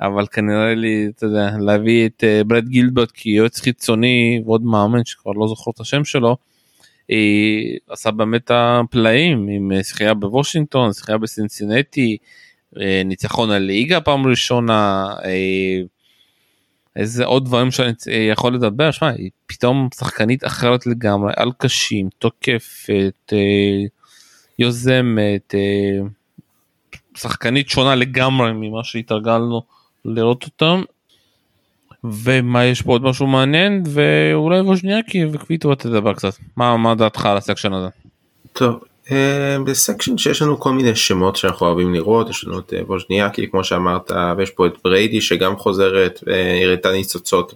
אבל 0.00 0.26
כנראה 0.26 0.74
לי 0.74 1.08
אתה 1.16 1.26
יודע 1.26 1.50
להביא 1.60 2.06
את 2.06 2.24
uh, 2.24 2.44
ברד 2.44 2.68
גילברט 2.68 3.10
כיועץ 3.10 3.60
חיצוני 3.60 4.42
ועוד 4.44 4.62
מאמן 4.62 5.04
שכבר 5.04 5.32
לא 5.32 5.48
זוכר 5.48 5.70
את 5.70 5.80
השם 5.80 6.04
שלו. 6.04 6.36
היא 7.08 7.78
עשה 7.90 8.10
באמת 8.10 8.50
הפלאים 8.54 9.48
עם 9.48 9.72
אה, 9.72 9.82
זכייה 9.82 10.14
בוושינגטון 10.14 10.92
זכייה 10.92 11.18
בסינסינטי 11.18 12.16
אה, 12.80 13.02
ניצחון 13.04 13.50
הליגה 13.50 14.00
פעם 14.00 14.26
ראשונה 14.26 15.06
איזה 16.96 17.24
עוד 17.24 17.44
דברים 17.44 17.70
שאני 17.70 17.92
יכול 18.30 18.54
לדבר 18.54 18.90
שמע 18.90 19.08
היא 19.08 19.30
פתאום 19.46 19.88
שחקנית 19.94 20.44
אחרת 20.44 20.86
לגמרי 20.86 21.32
על 21.36 21.50
קשים 21.58 22.08
תוקפת 22.18 23.32
יוזמת 24.58 25.54
שחקנית 27.16 27.68
שונה 27.68 27.94
לגמרי 27.94 28.52
ממה 28.52 28.84
שהתרגלנו 28.84 29.62
לראות 30.06 30.44
אותם. 30.44 30.82
ומה 32.04 32.64
יש 32.64 32.82
פה 32.82 32.92
עוד 32.92 33.02
משהו 33.02 33.26
מעניין 33.26 33.82
ואולי 33.86 34.60
ווז'ניאקי 34.60 35.24
וקוויטובה 35.32 35.74
תדבר 35.74 36.14
קצת 36.14 36.32
מה 36.56 36.76
מה 36.76 36.94
דעתך 36.94 37.26
על 37.26 37.36
ה 37.36 37.41
section 37.41 37.72
הזה. 37.72 37.88
טוב 38.52 38.84
אה, 39.10 39.56
ב 39.66 39.73
section 39.73 40.18
שיש 40.18 40.42
לנו 40.42 40.60
כל 40.60 40.72
מיני 40.72 40.96
שמות 40.96 41.36
שאנחנו 41.36 41.66
אוהבים 41.66 41.94
לראות 41.94 42.30
יש 42.30 42.44
לנו 42.44 42.58
את 42.58 42.74
אה, 42.74 42.82
ווז'ניאקי 42.86 43.50
כמו 43.50 43.64
שאמרת 43.64 44.12
ויש 44.36 44.50
פה 44.50 44.66
את 44.66 44.72
בריידי 44.84 45.20
שגם 45.20 45.56
חוזרת 45.56 46.20
והראתה 46.26 46.92
ניצוצות 46.92 47.54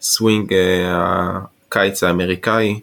בסווינג 0.00 0.52
אה, 0.52 1.38
הקיץ 1.68 2.04
האמריקאי. 2.04 2.80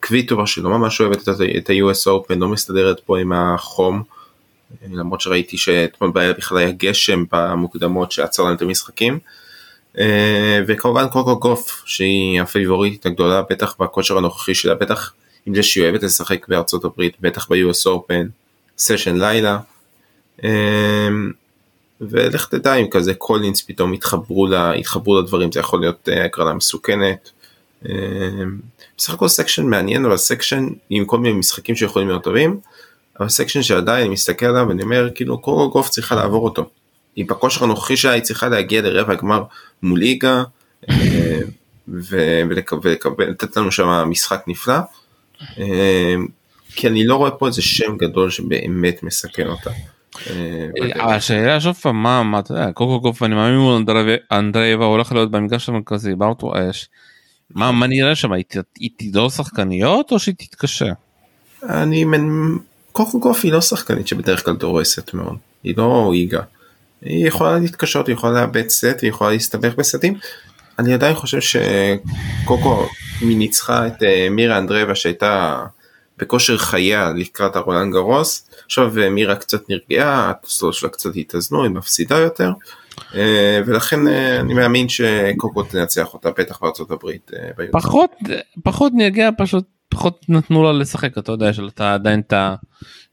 קוויטובה 0.00 0.46
שלא 0.46 0.70
ממש 0.70 1.00
אוהבת 1.00 1.28
את 1.58 1.70
ה-US 1.70 2.06
Open 2.06 2.34
לא 2.38 2.48
מסתדרת 2.48 3.00
פה 3.00 3.18
עם 3.18 3.32
החום. 3.32 4.02
למרות 4.90 5.20
שראיתי 5.20 5.58
שאתמול 5.58 6.10
בערב 6.10 6.36
בכלל 6.36 6.58
היה 6.58 6.70
גשם 6.70 7.24
במוקדמות 7.32 8.12
שעצר 8.12 8.42
להם 8.42 8.54
את 8.54 8.62
המשחקים. 8.62 9.18
אה, 9.98 10.60
וכמובן 10.66 11.08
קוקו 11.08 11.38
גוף 11.38 11.82
שהיא 11.86 12.40
הפייבוריטית 12.40 13.06
הגדולה 13.06 13.42
בטח 13.50 13.76
בכושר 13.80 14.18
הנוכחי 14.18 14.54
שלה 14.54 14.74
בטח 14.74 15.12
עם 15.46 15.54
זה 15.54 15.62
שהיא 15.62 15.84
אוהבת 15.84 16.02
לשחק 16.02 16.48
בארצות 16.48 16.84
הברית 16.84 17.16
בטח 17.20 17.48
ב-US 17.50 17.86
Open 17.86 18.26
סשן 18.78 19.16
לילה. 19.16 19.58
אה, 20.44 21.08
ולך 22.00 22.48
תדע 22.48 22.74
אם 22.74 22.86
כזה 22.90 23.14
קולינס 23.14 23.62
פתאום 23.62 23.92
התחברו, 23.92 24.46
לה, 24.46 24.72
התחברו 24.72 25.20
לדברים 25.20 25.52
זה 25.52 25.60
יכול 25.60 25.80
להיות 25.80 26.08
אה, 26.08 26.24
הגרלה 26.24 26.54
מסוכנת. 26.54 27.30
בסך 28.98 29.14
הכל 29.14 29.28
section 29.28 29.66
מעניין 29.66 30.04
אבל 30.04 30.16
section 30.16 30.68
עם 30.90 31.04
כל 31.04 31.18
מיני 31.18 31.38
משחקים 31.38 31.76
שיכולים 31.76 32.08
להיות 32.08 32.24
טובים. 32.24 32.60
אבל 33.20 33.28
section 33.28 33.62
שעדיין 33.62 34.00
אני 34.00 34.08
מסתכל 34.08 34.46
עליו 34.46 34.66
ואני 34.68 34.82
אומר 34.82 35.10
כאילו 35.14 35.38
קוקו 35.38 35.70
גוף 35.70 35.88
צריכה 35.88 36.14
לעבור 36.14 36.44
אותו. 36.44 36.68
היא 37.16 37.24
בכושר 37.28 37.64
הנוכחי 37.64 37.96
שלה 37.96 38.12
היא 38.12 38.22
צריכה 38.22 38.48
להגיע 38.48 38.82
לרבע 38.82 39.12
הגמר 39.12 39.42
מול 39.82 39.98
איגה 39.98 40.42
אה, 40.90 41.40
ולתת 41.88 43.56
לנו 43.56 43.72
שם 43.72 43.88
משחק 43.88 44.44
נפלא. 44.46 44.78
אה, 45.58 46.14
כי 46.74 46.88
אני 46.88 47.06
לא 47.06 47.16
רואה 47.16 47.30
פה 47.30 47.46
איזה 47.46 47.62
שם 47.62 47.96
גדול 47.96 48.30
שבאמת 48.30 49.02
מסכן 49.02 49.46
אותה. 49.46 49.70
אה, 50.30 51.14
השאלה 51.14 51.60
שוב 51.60 51.74
פעם 51.74 52.02
מה 52.02 52.22
מה 52.22 52.38
אתה 52.38 52.52
יודע 52.52 52.72
קוקו 52.72 53.00
גוף 53.00 53.22
אני 53.22 53.34
מאמין 53.34 53.58
מול 53.58 53.84
אנדרייבה 54.32 54.84
הולך 54.84 55.12
להיות 55.12 55.30
במגרש 55.30 55.68
המרכזי 55.68 56.14
בארטו 56.14 56.52
אש. 56.70 56.88
מה 57.50 57.86
נראה 57.86 58.14
שם 58.14 58.32
היא 58.32 58.90
תדור 58.96 59.30
שחקניות 59.30 60.12
או 60.12 60.18
שהיא 60.18 60.34
תתקשה? 60.38 60.92
אני 61.62 62.04
קוקו 62.96 63.20
גוף 63.20 63.40
היא 63.42 63.52
לא 63.52 63.60
שחקנית 63.60 64.08
שבדרך 64.08 64.44
כלל 64.44 64.56
דורסת 64.56 65.14
מאוד, 65.14 65.36
היא 65.64 65.74
לא 65.76 66.10
איגה. 66.14 66.40
היא 67.02 67.28
יכולה 67.28 67.58
להתקשות, 67.58 68.06
היא 68.06 68.14
יכולה 68.14 68.40
לאבד 68.40 68.68
סט, 68.68 69.00
היא 69.02 69.10
יכולה 69.10 69.30
להסתבך 69.30 69.74
בסטים. 69.74 70.14
אני 70.78 70.94
עדיין 70.94 71.14
חושב 71.14 71.38
שקוקו 71.40 72.86
ניצחה 73.22 73.86
את 73.86 74.02
אה, 74.02 74.28
מירה 74.30 74.58
אנדרבה 74.58 74.94
שהייתה 74.94 75.64
בכושר 76.18 76.58
חייה 76.58 77.12
לקראת 77.16 77.56
הרולנד 77.56 77.92
גרוס. 77.92 78.48
עכשיו 78.64 78.98
אה, 78.98 79.10
מירה 79.10 79.36
קצת 79.36 79.70
נרגעה, 79.70 80.30
התוסלות 80.30 80.74
שלה 80.74 80.88
קצת 80.88 81.10
התאזנו, 81.16 81.62
היא 81.62 81.70
מפסידה 81.70 82.18
יותר. 82.18 82.52
אה, 83.14 83.60
ולכן 83.66 84.06
אני 84.40 84.54
מאמין 84.54 84.88
שקוקו 84.88 85.62
תנצח 85.62 86.14
אותה 86.14 86.30
בטח 86.30 86.58
בארצות 86.62 86.90
הברית. 86.90 87.30
פחות 87.72 88.10
פחות 88.62 88.92
נרגעה 88.94 89.32
פשוט 89.32 89.64
פחות 89.88 90.20
נתנו 90.28 90.62
לה 90.62 90.72
לשחק 90.72 91.18
אתה 91.18 91.32
יודע 91.32 91.52
שאתה 91.52 91.94
עדיין 91.94 92.20
את 92.20 92.32
ה... 92.32 92.54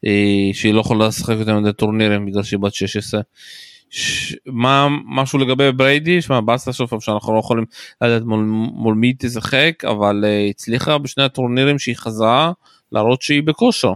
אה, 0.06 0.50
שהיא 0.54 0.74
לא 0.74 0.80
יכולה 0.80 1.08
לשחק 1.08 1.36
יותר 1.40 1.60
מדי 1.60 1.74
טורנירים 1.74 2.26
בגלל 2.26 2.44
שהיא 2.44 2.60
בת 2.60 2.74
16. 2.74 3.22
ש... 3.90 4.36
מה 4.46 4.88
משהו 5.06 5.40
לגבי 5.40 5.72
בריידי 5.72 6.22
שמע 6.22 6.42
באסה 6.42 6.74
שוב 6.74 6.90
פעם 6.90 7.02
שאנחנו 7.02 7.34
לא 7.34 7.40
יכולים 7.40 7.66
לדעת 8.02 8.22
מול, 8.22 8.40
מול 8.74 8.96
מי 8.96 9.14
תשחק 9.20 9.86
אבל 9.86 10.24
uh, 10.24 10.50
הצליחה 10.50 10.98
בשני 10.98 11.24
הטורנירים 11.24 11.80
שהיא 11.80 11.96
חזרה 11.96 12.52
להראות 12.92 13.22
שהיא 13.22 13.44
בכושר. 13.44 13.94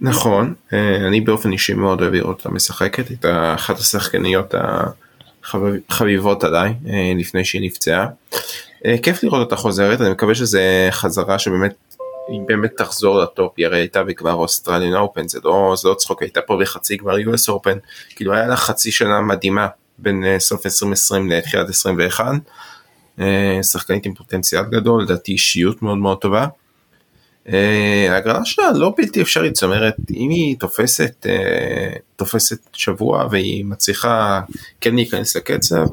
נכון 0.00 0.54
אה, 0.72 1.08
אני 1.08 1.20
באופן 1.20 1.52
אישי 1.52 1.74
מאוד 1.74 2.00
אוהב 2.00 2.12
לראות 2.12 2.38
אותה 2.38 2.50
משחקת 2.50 3.12
את 3.12 3.24
אחת 3.54 3.78
השחקניות 3.78 4.54
החביבות 5.90 6.44
עליי 6.44 6.74
לפני 7.18 7.44
שהיא 7.44 7.62
נפצעה. 7.62 8.06
כיף 9.02 9.24
לראות 9.24 9.40
אותה 9.40 9.56
חוזרת 9.56 10.00
אני 10.00 10.10
מקווה 10.10 10.34
שזה 10.34 10.88
חזרה 10.90 11.38
שבאמת 11.38 11.74
היא 12.28 12.40
באמת 12.46 12.76
תחזור 12.76 13.18
לטופ, 13.18 13.52
היא 13.56 13.66
הרי 13.66 13.78
הייתה 13.78 14.04
בגמר 14.04 14.34
Australian 14.34 14.94
Open, 14.94 15.28
זה 15.28 15.38
לא, 15.44 15.74
זה 15.76 15.88
לא 15.88 15.94
צחוק, 15.94 16.22
הייתה 16.22 16.40
פה 16.40 16.58
בחצי 16.60 16.96
גמר 16.96 17.16
US 17.16 17.48
Open, 17.48 17.78
כאילו 18.16 18.32
היה 18.32 18.46
לה 18.46 18.56
חצי 18.56 18.90
שנה 18.90 19.20
מדהימה 19.20 19.68
בין 19.98 20.24
uh, 20.24 20.40
סוף 20.40 20.66
2020 20.66 21.30
לתחילת 21.30 21.68
21, 21.68 22.24
uh, 23.18 23.22
שחקנית 23.62 24.06
עם 24.06 24.14
פוטנציאל 24.14 24.62
גדול, 24.62 25.02
לדעתי 25.02 25.32
אישיות 25.32 25.82
מאוד 25.82 25.98
מאוד 25.98 26.18
טובה. 26.18 26.46
ההגרלה 28.08 28.44
שלה 28.44 28.72
לא 28.72 28.94
בלתי 28.96 29.22
אפשרית, 29.22 29.56
זאת 29.56 29.62
אומרת 29.62 29.94
אם 30.10 30.30
היא 30.30 30.56
תופסת, 30.58 31.26
תופסת 32.16 32.58
שבוע 32.72 33.26
והיא 33.30 33.64
מצליחה 33.64 34.40
כן 34.80 34.94
להיכנס 34.94 35.36
לקצב, 35.36 35.86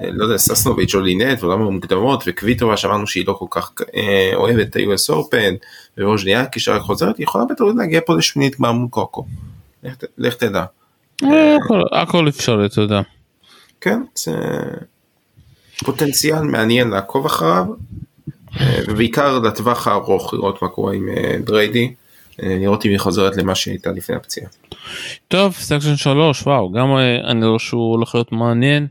לא 0.00 0.24
יודע, 0.24 0.36
ססנוביץ' 0.36 0.94
או 0.94 1.00
לינט 1.00 1.42
ועולם 1.42 1.62
המוקדמות 1.62 2.24
וקוויטובה 2.26 2.76
שאמרנו 2.76 3.06
שהיא 3.06 3.24
לא 3.26 3.32
כל 3.32 3.46
כך 3.50 3.72
אה, 3.96 4.30
אוהבת 4.34 4.66
את 4.68 4.76
ה-US 4.76 5.14
Open 5.14 5.64
ורוז'ניאקי 5.98 6.60
שרק 6.60 6.82
חוזרת, 6.82 7.18
היא 7.18 7.24
יכולה 7.24 7.44
בטח 7.44 7.64
להגיע 7.76 8.00
פה 8.06 8.16
לשמינית 8.16 8.58
גמר 8.58 8.72
מול 8.72 8.88
קוקו. 8.88 9.26
לך 10.18 10.34
תדע. 10.34 10.64
אה, 11.24 11.56
הכל 11.92 12.28
אפשרי, 12.28 12.66
אתה 12.66 12.80
יודע. 12.80 13.00
כן, 13.80 14.02
זה 14.14 14.32
פוטנציאל 15.84 16.42
מעניין 16.42 16.90
לעקוב 16.90 17.26
אחריו, 17.26 17.64
אה, 18.60 18.80
ובעיקר 18.88 19.38
לטווח 19.38 19.88
הארוך 19.88 20.34
לראות 20.34 20.62
מה 20.62 20.68
קורה 20.68 20.94
עם 20.94 21.08
בריידי. 21.44 21.94
לראות 22.38 22.86
אם 22.86 22.90
היא 22.90 22.98
חוזרת 22.98 23.36
למה 23.36 23.54
שהייתה 23.54 23.92
לפני 23.92 24.16
הפציעה. 24.16 24.50
טוב 25.28 25.52
section 25.52 25.96
3 25.96 26.42
וואו 26.42 26.72
גם 26.72 26.96
אני 27.24 27.46
רואה 27.46 27.58
שהוא 27.58 27.92
הולך 27.92 28.14
להיות 28.14 28.32
מעניין 28.32 28.86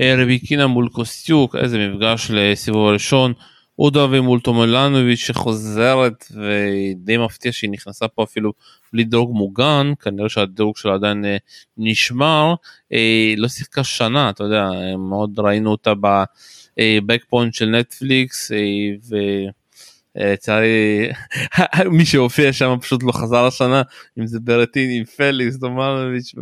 ריבקינה 0.00 0.66
מול 0.66 0.88
קוסטיוק 0.88 1.56
איזה 1.56 1.88
מפגש 1.88 2.30
לסיבוב 2.30 2.88
הראשון. 2.88 3.32
אודוורדי 3.78 4.06
מול 4.06 4.40
תומליאנוביץ' 4.40 5.18
שחוזרת 5.18 6.24
ודי 6.30 7.16
מפתיע 7.16 7.52
שהיא 7.52 7.70
נכנסה 7.70 8.08
פה 8.08 8.22
אפילו 8.22 8.52
בלי 8.92 9.04
דירוג 9.04 9.32
מוגן 9.34 9.92
כנראה 10.00 10.28
שהדירוג 10.28 10.76
שלה 10.76 10.94
עדיין 10.94 11.24
אה, 11.24 11.36
נשמר 11.78 12.54
אה, 12.92 13.34
לא 13.36 13.48
שיחקה 13.48 13.84
שנה 13.84 14.30
אתה 14.30 14.44
יודע 14.44 14.68
מאוד 14.98 15.38
ראינו 15.38 15.70
אותה 15.70 15.92
ב 15.94 16.16
Break 16.16 17.24
Point 17.28 17.54
של 17.54 17.66
נטפליקס 17.66 18.52
ולצערי 20.16 21.08
מי 21.96 22.04
שהופיע 22.04 22.52
שם 22.52 22.76
פשוט 22.80 23.02
לא 23.02 23.12
חזר 23.12 23.44
השנה 23.44 23.82
אם 24.18 24.26
זה 24.26 24.40
ברטיני 24.40 24.98
עם 24.98 25.04
פליקס 25.04 25.56
תומליאנוביץ' 25.56 26.34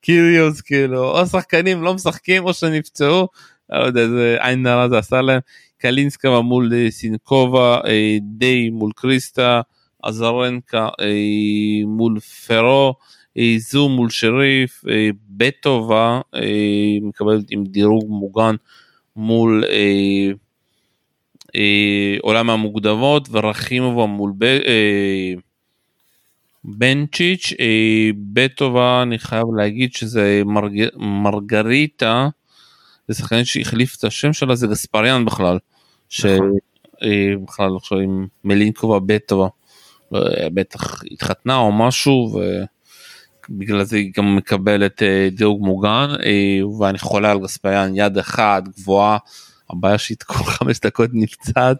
וקיריוס 0.00 0.60
כאילו 0.60 1.18
או 1.18 1.26
שחקנים 1.26 1.82
לא 1.82 1.94
משחקים 1.94 2.44
או 2.44 2.54
שנפצעו. 2.54 3.28
לא 3.70 3.84
יודע 3.84 4.00
איזה 4.00 4.36
עין 4.40 4.62
הרע 4.62 4.88
זה 4.88 4.98
עשה 4.98 5.20
להם 5.20 5.40
קלינסקה 5.78 6.40
מול 6.40 6.72
אה, 6.74 6.90
סינקובה, 6.90 7.80
אה, 7.86 8.16
דיי 8.22 8.70
מול 8.70 8.90
קריסטה, 8.96 9.60
עזרנקה 10.02 10.88
אה, 11.00 11.86
מול 11.86 12.20
פרו, 12.20 12.94
זו 13.58 13.88
מול 13.88 14.10
שריף, 14.10 14.84
בטובה 15.28 16.20
מקבלת 17.02 17.44
עם 17.50 17.64
דירוג 17.64 18.04
מוגן 18.08 18.54
מול 19.16 19.64
עולם 22.22 22.50
המוקדמות 22.50 23.28
ורחימובה 23.30 24.06
מול 24.06 24.32
בנצ'יץ', 26.64 27.52
בטובה 28.32 29.02
אני 29.02 29.18
חייב 29.18 29.46
להגיד 29.56 29.92
שזה 29.94 30.42
מרגריטה 30.96 32.28
זה 33.08 33.14
שחקנית 33.14 33.46
שהחליף 33.46 33.96
את 33.98 34.04
השם 34.04 34.32
שלה 34.32 34.54
זה 34.54 34.66
גספריאן 34.66 35.24
בכלל. 35.24 35.58
שבכלל 36.08 37.76
עכשיו 37.76 37.98
עם 37.98 38.26
מלינקובה 38.44 38.98
בטו 39.06 39.50
בטח 40.54 41.02
התחתנה 41.10 41.56
או 41.56 41.72
משהו 41.72 42.40
ובגלל 43.50 43.84
זה 43.84 43.96
היא 43.96 44.12
גם 44.16 44.36
מקבלת 44.36 45.02
אה, 45.02 45.28
דירוג 45.32 45.66
מוגן 45.66 46.08
אה, 46.24 46.66
ואני 46.78 46.98
חולה 46.98 47.30
על 47.30 47.40
גספריאן 47.40 47.92
יד 47.94 48.18
אחת 48.18 48.68
גבוהה 48.68 49.18
הבעיה 49.70 49.98
שהיא 49.98 50.16
כל 50.26 50.44
חמש 50.54 50.80
דקות 50.80 51.10
נפצעת. 51.12 51.76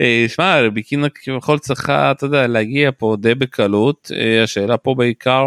אה, 0.00 0.24
שמע 0.28 0.60
רביקינה 0.60 1.08
כביכול 1.08 1.58
צריכה 1.58 2.10
אתה 2.10 2.26
יודע 2.26 2.46
להגיע 2.46 2.90
פה 2.98 3.16
די 3.20 3.34
בקלות 3.34 4.10
השאלה 4.44 4.76
פה 4.76 4.94
בעיקר 4.94 5.46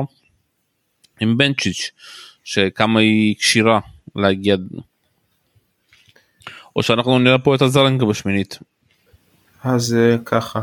עם 1.19 1.37
בנצ'יץ' 1.37 1.91
שכמה 2.43 2.99
היא 2.99 3.35
כשירה 3.35 3.79
להגיע 4.15 4.55
או 6.75 6.83
שאנחנו 6.83 7.19
נראה 7.19 7.37
פה 7.37 7.55
את 7.55 7.61
הזרנקה 7.61 8.05
בשמינית. 8.05 8.59
אז 9.63 9.97
אה, 9.99 10.17
ככה. 10.25 10.61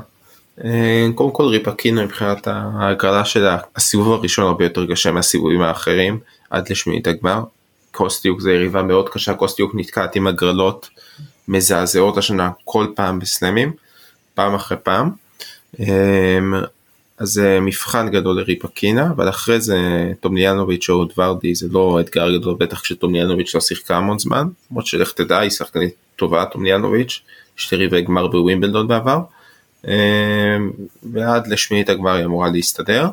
אה, 0.64 1.06
קודם 1.14 1.30
כל 1.32 1.42
ריפקינו 1.42 2.02
מבחינת 2.02 2.46
ההגרלה 2.46 3.24
של 3.24 3.46
הסיבוב 3.76 4.12
הראשון 4.12 4.46
הרבה 4.46 4.64
יותר 4.64 4.86
קשה 4.86 5.10
מהסיבובים 5.10 5.62
האחרים 5.62 6.20
עד 6.50 6.70
לשמינית 6.70 7.06
הגמר. 7.06 7.42
קוסטיוק 7.92 8.40
זה 8.40 8.52
יריבה 8.52 8.82
מאוד 8.82 9.08
קשה 9.08 9.34
קוסטיוק 9.34 9.72
נתקעת 9.74 10.16
עם 10.16 10.26
הגרלות 10.26 10.88
מזעזעות 11.48 12.18
השנה 12.18 12.50
כל 12.64 12.86
פעם 12.96 13.18
בסלמים 13.18 13.72
פעם 14.34 14.54
אחרי 14.54 14.76
פעם. 14.82 15.10
אה, 15.80 16.38
אז 17.18 17.28
זה 17.28 17.58
מבחן 17.60 18.08
גדול 18.08 18.36
לריפקינה 18.36 19.10
אבל 19.10 19.28
אחרי 19.28 19.60
זה 19.60 19.78
טומניאנוביץ' 20.20 20.90
או 20.90 21.04
דוורדי 21.04 21.54
זה 21.54 21.66
לא 21.70 22.00
אתגר 22.00 22.36
גדול 22.36 22.56
בטח 22.58 22.80
כשטומניאנוביץ' 22.80 23.54
לא 23.54 23.60
שיחקה 23.60 23.96
המון 23.96 24.18
זמן 24.18 24.46
למרות 24.70 24.86
שלך 24.86 25.12
תדע 25.12 25.38
היא 25.38 25.50
שחקנית 25.50 25.94
טובה 26.16 26.44
טומניאנוביץ' 26.44 27.20
שתי 27.56 27.76
ריבי 27.76 28.02
גמר 28.02 28.26
בווימבלדון 28.26 28.88
בעבר 28.88 29.20
אמ, 29.84 30.70
ועד 31.12 31.46
לשמינית 31.46 31.88
הגמר 31.88 32.14
היא 32.14 32.24
אמורה 32.24 32.50
להסתדר. 32.50 33.08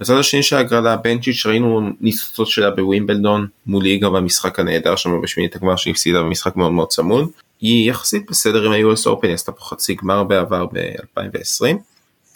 בצד 0.00 0.14
השני 0.14 0.42
של 0.42 0.56
ההגרלה 0.56 0.96
בנצ'יץ' 0.96 1.46
ראינו 1.46 1.90
ניסוצות 2.00 2.48
שלה 2.48 2.70
בווימבלדון 2.70 3.46
מול 3.66 3.82
ליגה 3.82 4.10
במשחק 4.10 4.58
הנהדר 4.58 4.96
שם 4.96 5.20
בשמינית 5.22 5.56
הגמר 5.56 5.76
שהיא 5.76 5.92
הפסידה 5.92 6.22
במשחק 6.22 6.56
מאוד 6.56 6.72
מאוד 6.72 6.88
צמוד. 6.88 7.28
היא 7.60 7.90
יחסית 7.90 8.30
בסדר 8.30 8.64
עם 8.64 8.72
ה-US 8.72 9.06
Open, 9.06 9.26
היא 9.26 9.34
עשתה 9.34 9.52
פה 9.52 9.64
חצי 9.64 9.94
גמר 9.94 10.24
בעבר 10.24 10.66
ב-2020. 10.66 11.76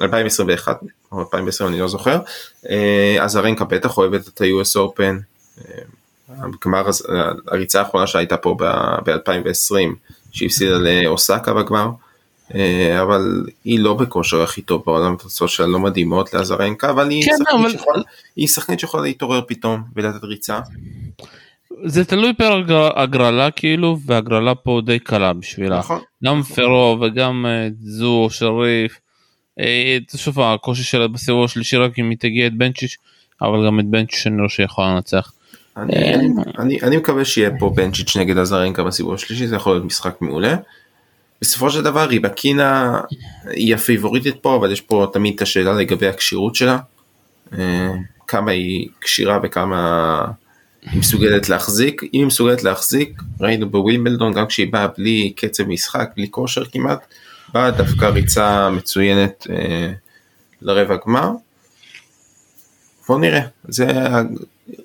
2021 0.02 0.80
או 1.12 1.20
2020 1.20 1.70
אני 1.70 1.80
לא 1.80 1.88
זוכר, 1.88 2.18
אה, 2.70 3.16
אז 3.20 3.36
הרנקה 3.36 3.64
בטח 3.64 3.98
אוהבת 3.98 4.28
את 4.28 4.40
ה-US 4.40 4.76
Open, 4.76 5.22
הגמר, 6.28 6.82
אה, 7.10 7.30
הריצה 7.48 7.80
האחרונה 7.80 8.06
שהייתה 8.06 8.36
פה 8.36 8.56
ב-2020 9.04 9.74
שהפסידה 10.32 10.78
לאוסקה 10.78 11.54
בגמר, 11.54 11.90
אבל 13.02 13.46
היא 13.64 13.80
לא 13.80 13.94
בכושר 13.94 14.42
הכי 14.42 14.62
טוב 14.62 14.82
בעולם, 14.86 15.14
התוצאות 15.14 15.50
שלה 15.50 15.66
לא 15.66 15.78
מדהימות 15.78 16.34
לאזרנקה, 16.34 16.90
אבל 16.90 17.10
היא 17.10 17.24
כן, 17.24 17.32
שחקנית 18.46 18.78
אבל... 18.78 18.78
שיכולה 18.78 19.02
להתעורר 19.02 19.40
פתאום 19.46 19.82
ולתת 19.96 20.24
ריצה. 20.24 20.60
זה 21.84 22.04
תלוי 22.04 22.34
פר 22.34 22.62
הגרלה 22.96 23.50
כאילו 23.50 23.98
והגרלה 24.06 24.54
פה 24.54 24.80
די 24.84 24.98
קלה 24.98 25.32
בשבילה 25.32 25.78
נכון. 25.78 26.00
גם 26.24 26.42
פרו 26.42 26.98
וגם 27.00 27.46
זו 27.80 28.28
שריף 28.30 29.00
אה, 29.60 29.98
שוב 30.16 30.40
הקושי 30.40 30.82
שלה 30.82 31.08
בסיבוב 31.08 31.44
השלישי 31.44 31.76
רק 31.76 31.98
אם 31.98 32.10
היא 32.10 32.18
תגיע 32.18 32.46
את 32.46 32.54
בנצ'יץ' 32.54 32.96
אבל 33.42 33.66
גם 33.66 33.80
את 33.80 33.84
בנצ'יץ' 33.84 34.26
אני 34.26 34.42
לא 34.42 34.48
שיכולה 34.48 34.94
לנצח. 34.94 35.32
אני, 35.76 35.92
אה, 35.92 36.14
אני, 36.14 36.28
אני, 36.58 36.78
אני 36.82 36.96
מקווה 36.96 37.24
שיהיה 37.24 37.50
פה 37.58 37.72
בנצ'יץ' 37.76 38.16
נגד 38.16 38.36
הזרנקה 38.36 38.82
בסיבוב 38.84 39.14
השלישי 39.14 39.46
זה 39.46 39.56
יכול 39.56 39.72
להיות 39.72 39.84
משחק 39.84 40.14
מעולה. 40.20 40.56
בסופו 41.42 41.70
של 41.70 41.82
דבר 41.82 42.04
ריבקינה 42.04 43.00
היא 43.46 43.74
הפייבוריטית 43.74 44.36
פה 44.40 44.56
אבל 44.56 44.72
יש 44.72 44.80
פה 44.80 45.06
תמיד 45.12 45.34
את 45.34 45.42
השאלה 45.42 45.72
לגבי 45.72 46.06
הכשירות 46.06 46.54
שלה. 46.54 46.78
אה, 47.58 47.92
כמה 48.26 48.50
היא 48.50 48.88
כשירה 49.00 49.38
וכמה 49.42 50.24
היא 50.82 51.00
מסוגלת 51.00 51.48
להחזיק 51.48 52.02
אם 52.02 52.08
היא 52.12 52.26
מסוגלת 52.26 52.62
להחזיק 52.62 53.22
ראינו 53.40 53.70
בווימבלדון 53.70 54.32
גם 54.32 54.46
כשהיא 54.46 54.72
באה 54.72 54.86
בלי 54.98 55.32
קצב 55.36 55.64
משחק 55.64 56.10
בלי 56.16 56.30
כושר 56.30 56.64
כמעט 56.64 57.06
באה 57.52 57.70
דווקא 57.70 58.04
ריצה 58.04 58.70
מצוינת 58.70 59.46
אה, 59.50 59.92
לרבע 60.62 60.96
גמר. 61.06 61.30
בוא 63.08 63.18
נראה, 63.18 63.40
זה 63.68 63.86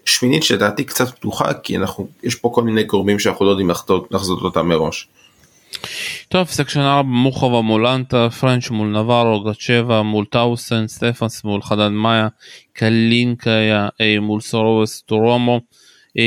השמינית 0.06 0.44
שלדעתי 0.44 0.84
קצת 0.84 1.10
פתוחה 1.16 1.54
כי 1.54 1.78
אנחנו, 1.78 2.08
יש 2.24 2.36
פה 2.36 2.52
כל 2.54 2.64
מיני 2.64 2.84
גורמים 2.84 3.20
שאנחנו 3.20 3.46
לא 3.46 3.50
יודעים 3.50 3.70
לחזות 4.12 4.42
אותם 4.42 4.68
מראש. 4.68 5.08
טוב 6.30 6.48
סקשן 6.48 6.80
4 6.80 7.10
מוחובה 7.10 7.62
מול 7.62 7.88
אנטה 7.88 8.30
פרנץ' 8.30 8.70
מול 8.70 8.88
נברו 8.88 9.44
גצ'בה 9.44 10.02
מול 10.02 10.26
טאוסן 10.26 10.88
סטפנס 10.88 11.44
מול 11.44 11.62
חדן 11.62 11.94
מאיה 11.94 12.28
קלינקה 12.74 13.50
אה, 14.02 14.20
מול 14.22 14.42
סורובס 14.42 15.02
טורומו 15.02 15.62
אה, 16.18 16.24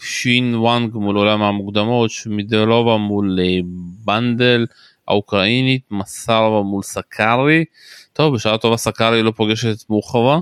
שין 0.00 0.54
וואנג 0.54 0.94
מול 0.94 1.16
עולם 1.16 1.42
המוקדמות 1.42 2.10
שמידלובה 2.10 2.96
מול 2.96 3.38
אה, 3.42 3.58
בנדל 4.04 4.66
האוקראינית 5.08 5.82
מסרבה 5.90 6.62
מול 6.62 6.82
סקארי. 6.82 7.64
טוב 8.12 8.34
בשעה 8.34 8.58
טובה 8.58 8.76
סקארי 8.76 9.22
לא 9.22 9.30
פוגשת 9.36 9.90
מוחובה 9.90 10.38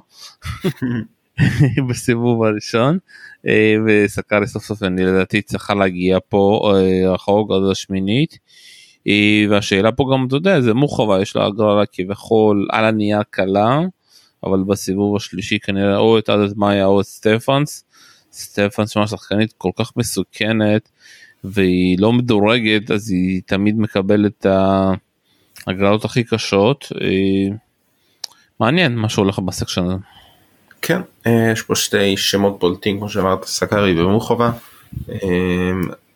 בסיבוב 1.88 2.44
הראשון 2.44 2.98
אה, 3.46 3.74
וסקארי 3.86 4.46
סוף 4.46 4.64
סוף 4.64 4.82
אני 4.82 5.04
לדעתי 5.04 5.42
צריכה 5.42 5.74
להגיע 5.74 6.18
פה 6.28 6.72
אה, 6.74 7.12
רחוק 7.14 7.50
עד 7.50 7.70
השמינית. 7.70 8.38
אה, 9.08 9.44
והשאלה 9.50 9.92
פה 9.92 10.04
גם 10.12 10.26
אתה 10.26 10.36
יודע 10.36 10.60
זה 10.60 10.74
מוחובה 10.74 11.22
יש 11.22 11.36
לה 11.36 11.46
הגרלה 11.46 11.86
כביכול 11.92 12.68
על 12.72 12.84
הנייר 12.84 13.22
קלה 13.30 13.80
אבל 14.44 14.62
בסיבוב 14.66 15.16
השלישי 15.16 15.58
כנראה 15.58 15.96
או 15.96 16.18
את 16.18 16.28
חדד 16.28 16.56
מאיה 16.56 16.86
או 16.86 17.00
את 17.00 17.06
סטפנס. 17.06 17.84
סטפנס 18.32 18.96
ממש 18.96 19.10
שחקנית 19.10 19.52
כל 19.58 19.70
כך 19.76 19.92
מסוכנת 19.96 20.88
והיא 21.44 21.98
לא 21.98 22.12
מדורגת 22.12 22.90
אז 22.90 23.10
היא 23.10 23.42
תמיד 23.46 23.78
מקבלת 23.78 24.32
את 24.38 24.46
ההגרלות 25.66 26.04
הכי 26.04 26.24
קשות. 26.24 26.92
מעניין 28.60 28.96
מה 28.96 29.08
שהולך 29.08 29.38
בסקשן 29.38 29.84
הזה. 29.84 30.11
כן, 30.82 31.00
אה, 31.26 31.50
יש 31.52 31.62
פה 31.62 31.74
שתי 31.74 32.16
שמות 32.16 32.58
בולטים 32.58 32.98
כמו 32.98 33.08
שאמרת 33.08 33.44
סקארי 33.44 34.02
ומוחובה. 34.02 34.50
אה, 35.12 35.18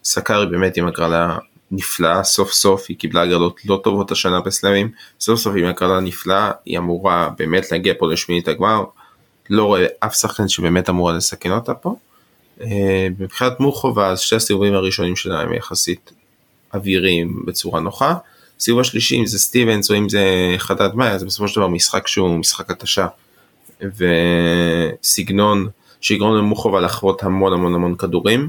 סקארי 0.05 0.47
באמת 0.47 0.77
עם 0.77 0.87
הגרלה 0.87 1.39
נפלאה 1.71 2.25
סוף 2.25 2.53
סוף 2.53 2.87
היא 2.89 2.97
קיבלה 2.97 3.23
הגרלות 3.23 3.61
לא 3.65 3.81
טובות 3.85 4.13
השנה 4.13 4.41
בסלמים 4.41 4.91
סוף 5.21 5.41
סוף 5.41 5.55
עם 5.57 5.65
הגרלה 5.65 6.01
נפלאה 6.01 6.51
היא 6.65 6.79
אמורה 6.79 7.31
באמת 7.39 7.73
להגיע 7.73 7.95
פה 7.99 8.13
לשמינית 8.13 8.49
הגמר 8.49 8.85
לא 9.51 9.65
רואה 9.65 9.87
אף 10.01 10.15
שחקן 10.15 10.49
שבאמת 10.49 10.89
אמורה 10.89 11.13
לסכן 11.13 11.51
אותה 11.51 11.75
פה. 11.75 11.97
אה, 12.61 13.09
מבחינת 13.19 13.61
מוחובה 13.61 14.09
אז 14.09 14.21
שתי 14.21 14.37
הסיבובים 14.37 14.75
הראשונים 14.75 15.17
שלה 15.17 15.41
הם 15.41 15.53
יחסית 15.53 16.13
אוויריים 16.75 17.43
בצורה 17.47 17.81
נוחה 17.81 18.15
סיבוב 18.61 18.81
השלישי 18.81 19.17
אם 19.17 19.27
זה 19.27 19.39
סטיבנס 19.39 19.91
או 19.91 19.97
אם 19.97 20.09
זה 20.09 20.25
חדד 20.59 20.95
מאיה 20.95 21.19
זה 21.19 21.27
בסופו 21.27 21.49
של 21.49 21.61
דבר 21.61 21.69
משחק 21.69 22.07
שהוא 22.07 22.39
משחק 22.39 22.71
התשה 22.71 23.07
וסגנון 23.83 25.69
שיגרום 26.01 26.37
למוחובה 26.37 26.81
לחוות 26.81 27.23
המון 27.23 27.53
המון 27.53 27.75
המון 27.75 27.97
כדורים. 27.97 28.49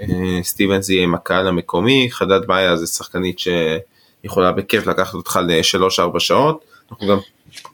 אה, 0.00 0.40
סטיבנס 0.42 0.88
יהיה 0.88 1.02
עם 1.02 1.14
הקהל 1.14 1.48
המקומי, 1.48 2.08
חדד 2.10 2.40
מאיה 2.48 2.76
זה 2.76 2.86
שחקנית 2.86 3.38
שיכולה 3.38 4.52
בכיף 4.52 4.86
לקחת 4.86 5.14
אותך 5.14 5.38
ל-3-4 5.48 6.18
שעות. 6.18 6.64
אנחנו 6.90 7.06
גם 7.06 7.18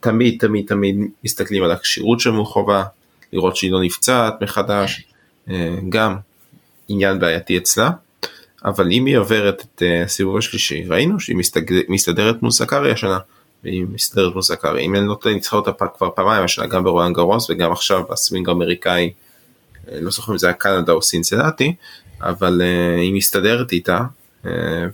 תמיד 0.00 0.36
תמיד 0.40 0.66
תמיד 0.66 0.96
מסתכלים 1.24 1.62
על 1.62 1.70
הכשירות 1.70 2.20
של 2.20 2.30
מוחובה, 2.30 2.84
לראות 3.32 3.56
שהיא 3.56 3.72
לא 3.72 3.82
נפצעת 3.82 4.42
מחדש, 4.42 5.04
אה, 5.50 5.76
גם 5.88 6.16
עניין 6.88 7.18
בעייתי 7.18 7.58
אצלה. 7.58 7.90
אבל 8.64 8.92
אם 8.92 9.06
היא 9.06 9.16
עוברת 9.16 9.60
את 9.60 9.82
אה, 9.82 10.02
הסיבוב 10.02 10.36
השלישי, 10.36 10.84
ראינו 10.88 11.20
שהיא 11.20 11.36
מסתדרת 11.88 12.42
מול 12.42 12.50
סקארי 12.50 12.92
השנה. 12.92 13.18
והיא 13.64 13.84
מסתדרת 13.92 14.32
מול 14.32 14.42
סקארי. 14.42 14.86
אם 14.86 14.96
אני 14.96 15.06
לא 15.06 15.14
טועה, 15.14 15.34
ניצחה 15.34 15.56
אותה 15.56 15.70
כבר 15.96 16.10
פעמיים 16.10 16.44
השנה, 16.44 16.66
גם 16.66 16.84
ברולן 16.84 17.12
גרוס 17.12 17.50
וגם 17.50 17.72
עכשיו 17.72 18.02
בסווינג 18.10 18.48
האמריקאי, 18.48 19.12
לא 19.92 20.10
זוכר 20.10 20.32
אם 20.32 20.38
זה 20.38 20.46
היה 20.46 20.54
קנדה 20.54 20.92
או 20.92 21.02
סינסנטי, 21.02 21.74
אבל 22.20 22.62
uh, 22.62 23.00
היא 23.00 23.14
מסתדרת 23.14 23.72
איתה 23.72 24.00
uh, 24.44 24.48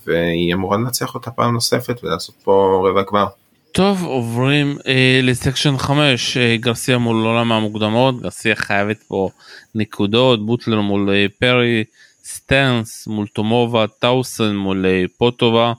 והיא 0.06 0.54
אמורה 0.54 0.76
לנצח 0.76 1.14
אותה 1.14 1.30
פעם 1.30 1.54
נוספת 1.54 2.04
ולעשות 2.04 2.34
פה 2.44 2.86
רבע 2.88 3.02
גמר. 3.10 3.26
טוב 3.72 4.04
עוברים 4.04 4.78
אה, 4.86 5.20
לסקשן 5.22 5.78
5 5.78 6.36
אה, 6.36 6.56
גרסיה 6.56 6.98
מול 6.98 7.26
עולם 7.26 7.52
המוקדמות 7.52 8.20
גרסיה 8.20 8.56
חייבת 8.56 9.02
פה 9.08 9.30
נקודות 9.74 10.46
בוטלר 10.46 10.80
מול 10.80 11.10
אה, 11.10 11.26
פרי 11.38 11.84
סטרנס 12.24 13.06
מול 13.06 13.26
תומובה 13.26 13.86
טאוסן 13.98 14.56
מול 14.56 14.86
אה, 14.86 15.04
פוטובה 15.18 15.72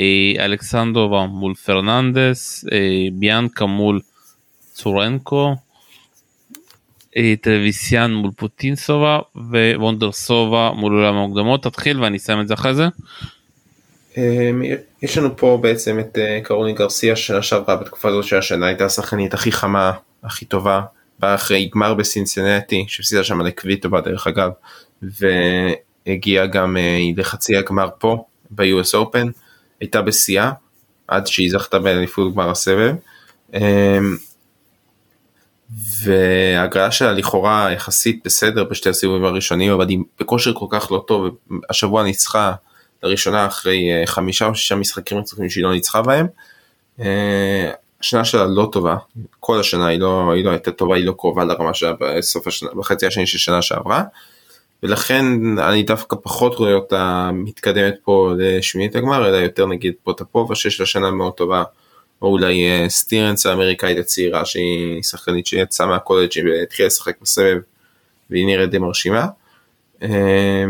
אה, 0.00 0.44
אלכסנדרובה 0.44 1.26
מול 1.26 1.54
פרננדס 1.54 2.64
אה, 2.72 2.78
ביאנקה 3.12 3.66
מול 3.66 4.00
צורנקו 4.72 5.54
אה, 7.16 7.34
טלוויסיאן 7.40 8.14
מול 8.14 8.30
פוטינסובה 8.36 9.18
ווונדרסובה 9.34 10.70
מול 10.76 10.92
עולם 10.92 11.14
המוקדמות 11.14 11.62
תתחיל 11.62 12.00
ואני 12.00 12.16
אסיים 12.16 12.40
את 12.40 12.48
זה 12.48 12.54
אחרי 12.54 12.74
זה. 12.74 12.84
אמ, 14.16 14.62
יש 15.02 15.18
לנו 15.18 15.36
פה 15.36 15.58
בעצם 15.62 15.98
את 16.00 16.18
קרוני 16.42 16.72
גרסיה 16.72 17.16
שנה 17.16 17.42
שעברה 17.42 17.76
בתקופה 17.76 18.08
הזאת 18.08 18.24
של 18.24 18.36
השנה 18.36 18.66
הייתה 18.66 18.84
השחקנית 18.84 19.34
הכי 19.34 19.52
חמה 19.52 19.92
הכי 20.24 20.44
טובה 20.44 20.80
באה 21.18 21.34
אחרי 21.34 21.70
גמר 21.74 21.94
בסינצנטי 21.94 22.84
שהפסידה 22.88 23.24
שם 23.24 23.40
לקוויטובה 23.40 24.00
דרך 24.00 24.26
אגב 24.26 24.50
והגיעה 25.02 26.46
גם 26.46 26.76
לחצי 27.16 27.56
הגמר 27.56 27.88
פה 27.98 28.24
ב-US 28.50 28.94
Open 28.94 29.41
הייתה 29.82 30.02
בשיאה 30.02 30.50
עד 31.08 31.26
שהיא 31.26 31.50
זכתה 31.50 31.78
באליפות 31.78 32.34
גמר 32.34 32.50
הסבב. 32.50 32.94
אמ, 33.54 34.16
וההגרלה 36.02 36.90
שלה 36.90 37.12
לכאורה 37.12 37.72
יחסית 37.72 38.20
בסדר 38.24 38.64
בשתי 38.64 38.88
הסיבובים 38.88 39.24
הראשונים 39.24 39.72
אבל 39.72 39.88
היא 39.88 39.98
בכושר 40.20 40.52
כל 40.54 40.66
כך 40.70 40.92
לא 40.92 41.04
טוב 41.06 41.36
השבוע 41.70 42.02
ניצחה 42.02 42.52
לראשונה 43.02 43.46
אחרי 43.46 43.92
אה, 43.92 44.06
חמישה 44.06 44.46
או 44.46 44.54
שישה 44.54 44.74
משחקים 44.74 45.18
רצופים 45.18 45.50
שהיא 45.50 45.64
לא 45.64 45.72
ניצחה 45.72 46.02
בהם. 46.02 46.26
אה, 47.00 47.70
השנה 48.00 48.24
שלה 48.24 48.46
לא 48.46 48.68
טובה 48.72 48.96
כל 49.40 49.60
השנה 49.60 49.86
היא 49.86 50.00
לא, 50.00 50.32
היא 50.32 50.44
לא 50.44 50.50
הייתה 50.50 50.72
טובה 50.72 50.96
היא 50.96 51.06
לא 51.06 51.12
קרובה 51.18 51.44
לרמה 51.44 51.74
שלה 51.74 51.92
בסוף 52.00 52.46
השנה 52.46 52.70
בחצי 52.76 53.06
השני 53.06 53.26
של 53.26 53.38
שנה 53.38 53.62
שעברה. 53.62 54.04
ולכן 54.82 55.24
אני 55.58 55.82
דווקא 55.82 56.16
פחות 56.22 56.54
רואה 56.54 56.74
אותה 56.74 57.30
מתקדמת 57.32 57.94
פה 58.04 58.32
לשמינית 58.38 58.96
הגמר 58.96 59.28
אלא 59.28 59.36
יותר 59.36 59.66
נגיד 59.66 59.94
פוטפובה 60.02 60.54
שיש 60.54 60.80
לה 60.80 60.86
שנה 60.86 61.10
מאוד 61.10 61.32
טובה 61.32 61.62
או 62.22 62.28
אולי 62.28 62.68
אה, 62.68 62.88
סטירנס 62.88 63.46
האמריקאית 63.46 63.98
הצעירה 63.98 64.44
שהיא 64.44 65.02
שחקנית 65.02 65.46
שיצאה 65.46 65.86
מהקולג' 65.86 66.30
והתחילה 66.44 66.86
לשחק 66.86 67.16
בסבב 67.22 67.58
והיא 68.30 68.46
נראית 68.46 68.70
די 68.70 68.78
מרשימה. 68.78 69.26
אה, 70.02 70.64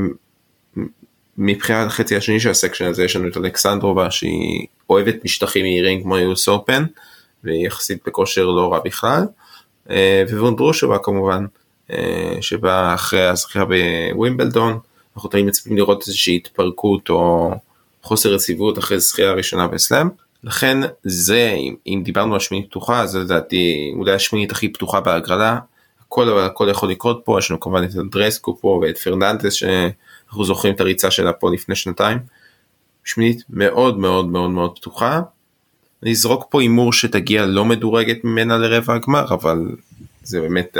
מבחינת 1.39 1.87
החצי 1.87 2.17
השני 2.17 2.41
של 2.41 2.51
הסקשן 2.51 2.85
הזה 2.85 3.05
יש 3.05 3.17
לנו 3.17 3.29
את 3.29 3.37
אלכסנדרובה 3.37 4.11
שהיא 4.11 4.67
אוהבת 4.91 5.25
משטחים 5.25 5.65
מהירים 5.65 6.03
כמו 6.03 6.19
יוס 6.19 6.49
אופן 6.49 6.85
והיא 7.45 7.67
יחסית 7.67 7.99
בכושר 8.07 8.47
לא 8.47 8.73
רע 8.73 8.79
בכלל. 8.85 9.23
אה, 9.91 10.25
ווונדרושבה 10.31 10.99
כמובן 10.99 11.45
שבא 12.41 12.95
אחרי 12.95 13.29
הזכייה 13.29 13.65
בווימבלדון 13.65 14.79
אנחנו 15.17 15.31
תמיד 15.31 15.45
מצפים 15.45 15.77
לראות 15.77 16.05
איזושהי 16.07 16.37
התפרקות 16.37 17.11
או 17.11 17.51
חוסר 18.03 18.35
יציבות 18.35 18.79
אחרי 18.79 19.01
זכייה 19.01 19.33
ראשונה 19.33 19.67
בסלאם. 19.67 20.09
לכן 20.45 20.79
זה 21.03 21.55
אם, 21.59 21.75
אם 21.87 22.03
דיברנו 22.05 22.35
על 22.35 22.41
שמינית 22.41 22.69
פתוחה 22.71 23.07
זה 23.07 23.19
לדעתי 23.19 23.93
אולי 23.97 24.13
השמינית 24.13 24.53
הכי 24.53 24.69
פתוחה 24.73 25.01
בהגרלה 25.01 25.59
הכל 26.07 26.39
הכל 26.39 26.69
יכול 26.71 26.91
לקרות 26.91 27.23
פה 27.25 27.39
יש 27.39 27.51
לנו 27.51 27.61
כמובן 27.61 27.85
את 27.85 27.97
אנדרסקו 27.97 28.59
פה 28.61 28.81
ואת 28.83 28.99
פרננדס 28.99 29.53
שאנחנו 29.53 30.45
זוכרים 30.45 30.75
את 30.75 30.81
הריצה 30.81 31.11
שלה 31.11 31.33
פה 31.33 31.53
לפני 31.53 31.75
שנתיים. 31.75 32.19
שמינית 33.05 33.43
מאוד 33.51 33.99
מאוד 33.99 34.27
מאוד 34.27 34.51
מאוד 34.51 34.79
פתוחה. 34.79 35.21
נזרוק 36.03 36.47
פה 36.51 36.61
הימור 36.61 36.93
שתגיע 36.93 37.47
לא 37.47 37.65
מדורגת 37.65 38.25
ממנה 38.25 38.59
לרבע 38.59 38.95
הגמר 38.95 39.25
אבל 39.35 39.59
זה 40.23 40.41
באמת 40.41 40.77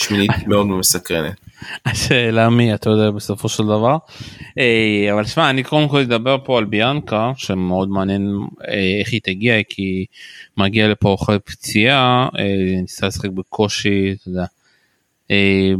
שמינית 0.00 0.30
מאוד 0.46 0.66
מסקרנת. 0.66 1.40
השאלה 1.86 2.50
מי 2.50 2.74
אתה 2.74 2.90
יודע 2.90 3.10
בסופו 3.10 3.48
של 3.48 3.62
דבר 3.64 3.96
אה, 4.58 5.12
אבל 5.12 5.24
שמע 5.24 5.50
אני 5.50 5.62
קודם 5.62 5.88
כל 5.88 6.00
אדבר 6.00 6.36
פה 6.44 6.58
על 6.58 6.64
ביאנקה 6.64 7.32
שמאוד 7.36 7.88
מעניין 7.88 8.40
אה, 8.68 8.98
איך 9.00 9.12
היא 9.12 9.20
תגיע 9.24 9.54
כי 9.68 10.04
מגיע 10.56 10.88
לפה 10.88 11.14
אחרי 11.14 11.38
פציעה 11.38 12.28
אה, 12.38 12.80
ניסה 12.80 13.06
לשחק 13.06 13.30
בקושי 13.30 14.12
אתה 14.12 14.28
יודע. 14.28 14.44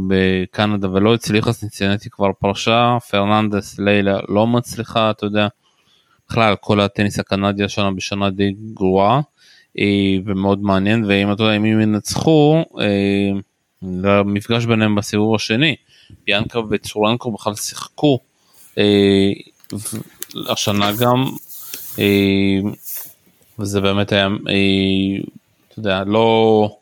בקנדה 0.07 0.89
ולא 0.89 1.13
הצליחה 1.13 1.53
סינצינטי 1.53 2.09
כבר 2.09 2.31
פרשה 2.39 2.97
פרננדס 3.09 3.79
לילה 3.79 4.19
לא 4.29 4.47
מצליחה 4.47 5.11
אתה 5.11 5.25
יודע. 5.25 5.47
בכלל 6.29 6.55
כל 6.61 6.79
הטניס 6.79 7.19
הקנדי 7.19 7.63
השנה 7.63 7.91
בשנה 7.91 8.29
די 8.29 8.51
גרועה 8.73 9.21
ומאוד 10.25 10.61
מעניין 10.61 11.05
ואם 11.05 11.31
אתה 11.31 11.43
יודע 11.43 11.55
אם 11.55 11.65
הם 11.65 11.81
ינצחו. 11.81 12.63
למפגש 13.83 14.65
ביניהם 14.65 14.95
בסיבוב 14.95 15.35
השני. 15.35 15.75
ביאנקה 16.25 16.59
וצורנקו 16.69 17.31
בכלל 17.31 17.55
שיחקו 17.55 18.19
אה, 18.77 19.31
השנה 20.49 20.91
גם, 20.91 21.25
אה, 21.99 22.59
וזה 23.59 23.81
באמת 23.81 24.11
היה, 24.11 24.25
אה, 24.25 25.23
אתה 25.67 25.79
יודע, 25.79 26.03
לא 26.03 26.77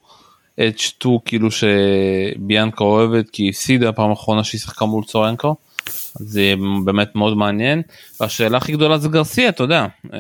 H2 0.60 1.08
כאילו 1.26 1.50
שביאנקה 1.52 2.84
אוהבת 2.84 3.30
כי 3.30 3.44
היא 3.44 3.50
הפסידה 3.50 3.92
פעם 3.92 4.12
אחרונה 4.12 4.44
שהיא 4.44 4.62
שיחקה 4.62 4.86
מול 4.86 5.04
צורנקו. 5.04 5.56
זה 6.14 6.54
באמת 6.86 7.16
מאוד 7.16 7.38
מעניין 7.38 7.82
והשאלה 8.20 8.58
הכי 8.58 8.72
גדולה 8.72 8.98
זה 8.98 9.10
גרסיה 9.10 9.50
אתה 9.50 9.64
יודע. 9.64 9.86
אה, 10.14 10.20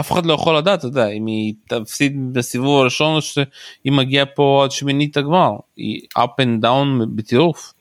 אף 0.00 0.12
אחד 0.12 0.26
לא 0.26 0.34
יכול 0.34 0.58
לדעת, 0.58 0.78
אתה 0.78 0.86
יודע, 0.86 1.08
אם 1.08 1.26
היא 1.26 1.54
תפסיד 1.68 2.32
בסיבוב 2.32 2.80
הראשון 2.80 3.16
או 3.16 3.22
שהיא 3.22 3.92
מגיעה 3.92 4.26
פה 4.26 4.60
עד 4.64 4.70
שמינית 4.70 5.16
הגמר, 5.16 5.50
היא 5.76 6.00
up 6.18 6.42
and 6.42 6.64
down 6.64 7.06
בטירוף. 7.14 7.72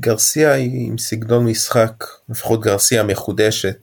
גרסיה 0.00 0.52
היא 0.52 0.86
עם 0.86 0.98
סגנון 0.98 1.46
משחק, 1.46 2.04
לפחות 2.28 2.60
גרסיה 2.60 3.02
מחודשת 3.02 3.76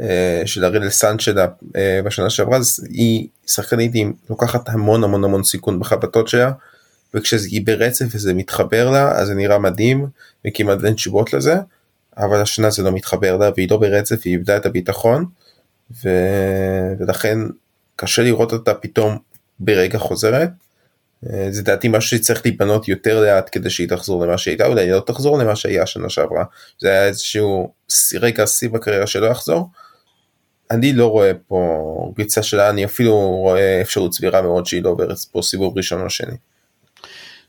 אה, 0.00 0.42
של 0.46 0.64
הרנסאנס 0.64 1.22
שלה 1.22 1.46
אה, 1.76 2.00
בשנה 2.04 2.30
שעברה, 2.30 2.58
היא 2.90 3.26
שחקנית 3.46 3.94
היא 3.94 4.06
לוקחת 4.30 4.68
המון 4.68 5.04
המון 5.04 5.24
המון 5.24 5.44
סיכון 5.44 5.80
בחבטות 5.80 6.28
שלה, 6.28 6.52
וכשהיא 7.14 7.66
ברצף 7.66 8.04
וזה 8.10 8.34
מתחבר 8.34 8.90
לה, 8.90 9.12
אז 9.12 9.26
זה 9.26 9.34
נראה 9.34 9.58
מדהים, 9.58 10.06
וכמעט 10.46 10.84
אין 10.84 10.94
תשובות 10.94 11.32
לזה, 11.32 11.56
אבל 12.16 12.40
השנה 12.40 12.70
זה 12.70 12.82
לא 12.82 12.92
מתחבר 12.92 13.36
לה, 13.36 13.50
והיא 13.56 13.68
לא 13.70 13.76
ברצף, 13.76 14.20
היא 14.24 14.32
איבדה 14.32 14.56
את 14.56 14.66
הביטחון. 14.66 15.24
ו... 15.90 16.08
ולכן 16.98 17.38
קשה 17.96 18.22
לראות 18.22 18.52
אותה 18.52 18.74
פתאום 18.74 19.18
ברגע 19.60 19.98
חוזרת. 19.98 20.50
אה, 21.30 21.46
זה 21.50 21.62
דעתי 21.62 21.88
משהו 21.88 22.18
שצריך 22.18 22.40
להיבנות 22.44 22.88
יותר 22.88 23.20
לאט 23.20 23.48
כדי 23.52 23.70
שהיא 23.70 23.88
תחזור 23.88 24.26
למה 24.26 24.38
שהייתה, 24.38 24.66
אולי 24.66 24.82
היא 24.82 24.92
לא 24.92 25.00
תחזור 25.00 25.38
למה 25.38 25.56
שהיה 25.56 25.86
שנה 25.86 26.08
שעברה. 26.08 26.44
זה 26.78 26.88
היה 26.88 27.04
איזשהו 27.04 27.72
רגע 28.20 28.46
שיא 28.46 28.68
בקריירה 28.68 29.06
שלא 29.06 29.26
יחזור. 29.26 29.70
אני 30.70 30.92
לא 30.92 31.06
רואה 31.06 31.32
פה 31.48 32.12
ריצה 32.18 32.42
שלה, 32.42 32.70
אני 32.70 32.84
אפילו 32.84 33.16
רואה 33.18 33.80
אפשרות 33.80 34.14
סבירה 34.14 34.42
מאוד 34.42 34.66
שהיא 34.66 34.82
לא 34.82 34.88
עוברת 34.88 35.16
פה 35.32 35.42
סיבוב 35.42 35.76
ראשון 35.76 36.02
או 36.02 36.10
שני. 36.10 36.36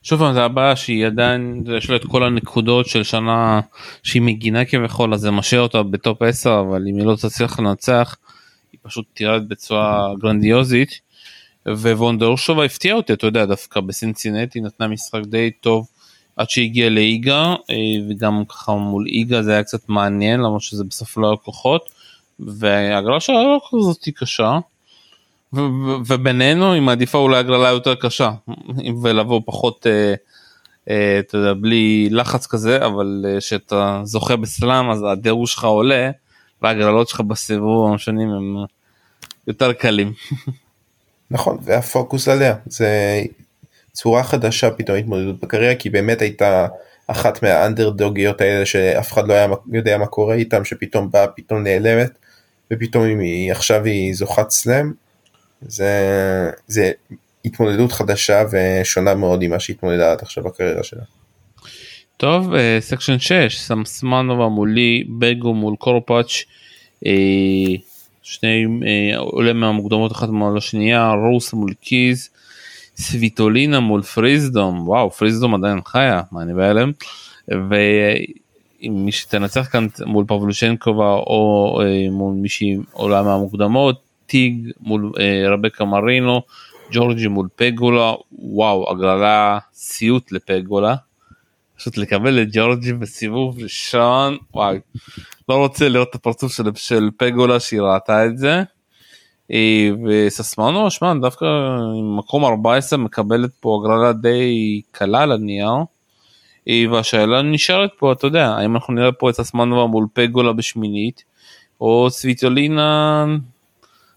שוב 0.02 0.20
פעם 0.20 0.34
זה 0.34 0.44
הבעיה 0.44 0.76
שהיא 0.76 1.06
עדיין 1.06 1.64
יש 1.76 1.90
לה 1.90 1.96
את 1.96 2.04
כל 2.04 2.24
הנקודות 2.24 2.86
של 2.86 3.02
שנה 3.02 3.60
שהיא 4.02 4.22
מגינה 4.22 4.64
כביכול 4.64 5.14
אז 5.14 5.20
זה 5.20 5.30
משאיר 5.30 5.60
אותה 5.60 5.82
בטופ 5.82 6.22
10 6.22 6.60
אבל 6.60 6.84
אם 6.90 6.96
היא 6.96 7.06
לא 7.06 7.16
תצליח 7.16 7.60
לנצח 7.60 8.16
היא 8.72 8.78
פשוט 8.82 9.06
תירד 9.14 9.48
בצורה 9.48 10.14
גרנדיוזית. 10.18 11.00
שובה 12.36 12.64
הפתיע 12.64 12.94
אותי 12.94 13.12
אתה 13.12 13.26
יודע 13.26 13.44
דווקא 13.44 13.80
בסינצינטי 13.80 14.60
נתנה 14.60 14.88
משחק 14.88 15.20
די 15.26 15.50
טוב 15.50 15.86
עד 16.36 16.50
שהגיע 16.50 16.90
לאיגה 16.90 17.54
אה, 17.70 17.76
וגם 18.10 18.44
ככה 18.48 18.72
מול 18.72 19.06
איגה 19.06 19.42
זה 19.42 19.52
היה 19.52 19.62
קצת 19.62 19.88
מעניין 19.88 20.40
למרות 20.40 20.62
שזה 20.62 20.84
בסוף 20.84 21.16
לא 21.16 21.26
היה 21.26 21.36
כוחות 21.36 21.88
וההגרלה 22.40 23.20
שלה 23.20 23.42
לא 23.42 23.60
כזאת 23.70 24.08
קשה. 24.14 24.58
ובינינו 26.06 26.72
היא 26.72 26.82
מעדיפה 26.82 27.18
אולי 27.18 27.38
הגרלה 27.38 27.68
יותר 27.68 27.94
קשה 27.94 28.30
ולבוא 29.02 29.40
פחות 29.46 29.86
אה, 29.86 30.14
אה, 30.90 31.18
אתה 31.18 31.38
יודע 31.38 31.54
בלי 31.54 32.08
לחץ 32.10 32.46
כזה 32.46 32.86
אבל 32.86 33.24
כשאתה 33.38 34.00
זוכה 34.04 34.36
בסלאם 34.36 34.90
אז 34.90 35.04
הדירוג 35.12 35.46
שלך 35.46 35.64
עולה 35.64 36.10
והגרלות 36.62 37.08
שלך 37.08 37.20
בסיבוב 37.20 37.94
השונים 37.94 38.28
הם 38.30 38.56
יותר 39.46 39.72
קלים. 39.72 40.12
נכון 41.30 41.58
והפוקוס 41.62 42.28
עליה 42.28 42.54
זה 42.66 43.22
צורה 43.92 44.22
חדשה 44.22 44.70
פתאום 44.70 44.98
התמודדות 44.98 45.40
בקריירה 45.40 45.74
כי 45.74 45.90
באמת 45.90 46.22
הייתה 46.22 46.66
אחת 47.06 47.42
מהאנדרדוגיות 47.42 48.40
האלה 48.40 48.66
שאף 48.66 49.12
אחד 49.12 49.28
לא 49.28 49.34
היה 49.34 49.48
יודע 49.72 49.98
מה 49.98 50.06
קורה 50.06 50.34
איתם 50.34 50.64
שפתאום 50.64 51.10
באה 51.10 51.26
פתאום 51.26 51.62
נעלמת 51.62 52.18
ופתאום 52.72 53.04
היא 53.04 53.52
עכשיו 53.52 53.84
היא 53.84 54.14
זוכת 54.14 54.50
סלאם 54.50 54.92
זה, 55.62 55.90
זה 56.66 56.92
התמודדות 57.44 57.92
חדשה 57.92 58.44
ושונה 58.50 59.14
מאוד 59.14 59.44
ממה 59.44 59.60
שהתמודדה 59.60 60.12
עד 60.12 60.18
עכשיו 60.22 60.44
בקריירה 60.44 60.82
שלה. 60.82 61.02
טוב 62.18 62.52
section 62.80 63.18
6 63.18 63.58
סמסונובה 63.58 64.48
מולי 64.48 65.04
בגו 65.18 65.54
מול 65.54 65.76
קורפאץ' 65.76 66.44
אה, 67.06 67.12
שני 68.22 68.64
אה, 68.86 69.18
עולה 69.18 69.52
מהמוקדמות 69.52 70.12
אחת 70.12 70.28
מול 70.28 70.58
השנייה 70.58 71.12
רוס 71.12 71.52
מול 71.52 71.72
קיז 71.72 72.30
סוויטולינה 72.96 73.80
מול 73.80 74.02
פריזדום 74.02 74.88
וואו 74.88 75.10
פריזדום 75.10 75.54
עדיין 75.54 75.78
חיה 75.84 76.22
מה 76.32 76.42
אני 76.42 76.54
בהלם. 76.54 76.92
ומי 77.48 79.12
שתנצח 79.12 79.68
כאן 79.72 79.86
מול 80.06 80.24
פבלושנקובה 80.28 81.12
או 81.12 81.80
אה, 81.82 82.10
מול 82.10 82.34
מישהי 82.34 82.76
עולה 82.92 83.22
מהמוקדמות 83.22 84.00
טיג 84.26 84.70
מול 84.80 85.12
אה, 85.20 85.50
רבקה 85.50 85.84
מרינו 85.84 86.42
ג'ורג'י 86.92 87.28
מול 87.28 87.48
פגולה 87.56 88.12
וואו 88.32 88.90
הגרלה 88.90 89.58
סיוט 89.74 90.32
לפגולה. 90.32 90.94
פשוט 91.78 91.96
לקבל 91.96 92.42
את 92.42 92.48
ג'ורג'י 92.52 92.92
בסיבוב 92.92 93.58
ראשון 93.62 94.36
וואי 94.54 94.78
לא 95.48 95.54
רוצה 95.54 95.88
לראות 95.88 96.08
את 96.10 96.14
הפרצוף 96.14 96.52
של, 96.52 96.64
של 96.74 97.10
פגולה 97.16 97.60
שהיא 97.60 97.80
ראתה 97.80 98.26
את 98.26 98.38
זה. 98.38 98.62
אה, 99.52 99.90
וססמנו 100.06 100.90
שמע 100.90 101.14
דווקא 101.14 101.46
מקום 102.18 102.44
14 102.44 102.98
מקבלת 102.98 103.50
פה 103.60 103.80
הגרלה 103.80 104.12
די 104.12 104.80
קלה 104.90 105.22
על 105.22 105.32
הנייר. 105.32 105.70
אה, 106.68 106.84
והשאלה 106.92 107.42
נשארת 107.42 107.90
פה 107.98 108.12
אתה 108.12 108.26
יודע 108.26 108.48
האם 108.48 108.74
אנחנו 108.74 108.94
נראה 108.94 109.12
פה 109.12 109.30
את 109.30 109.34
ססמנו 109.34 109.88
מול 109.88 110.06
פגולה 110.12 110.52
בשמינית 110.52 111.24
או 111.80 112.10
סוויטולינה 112.10 113.24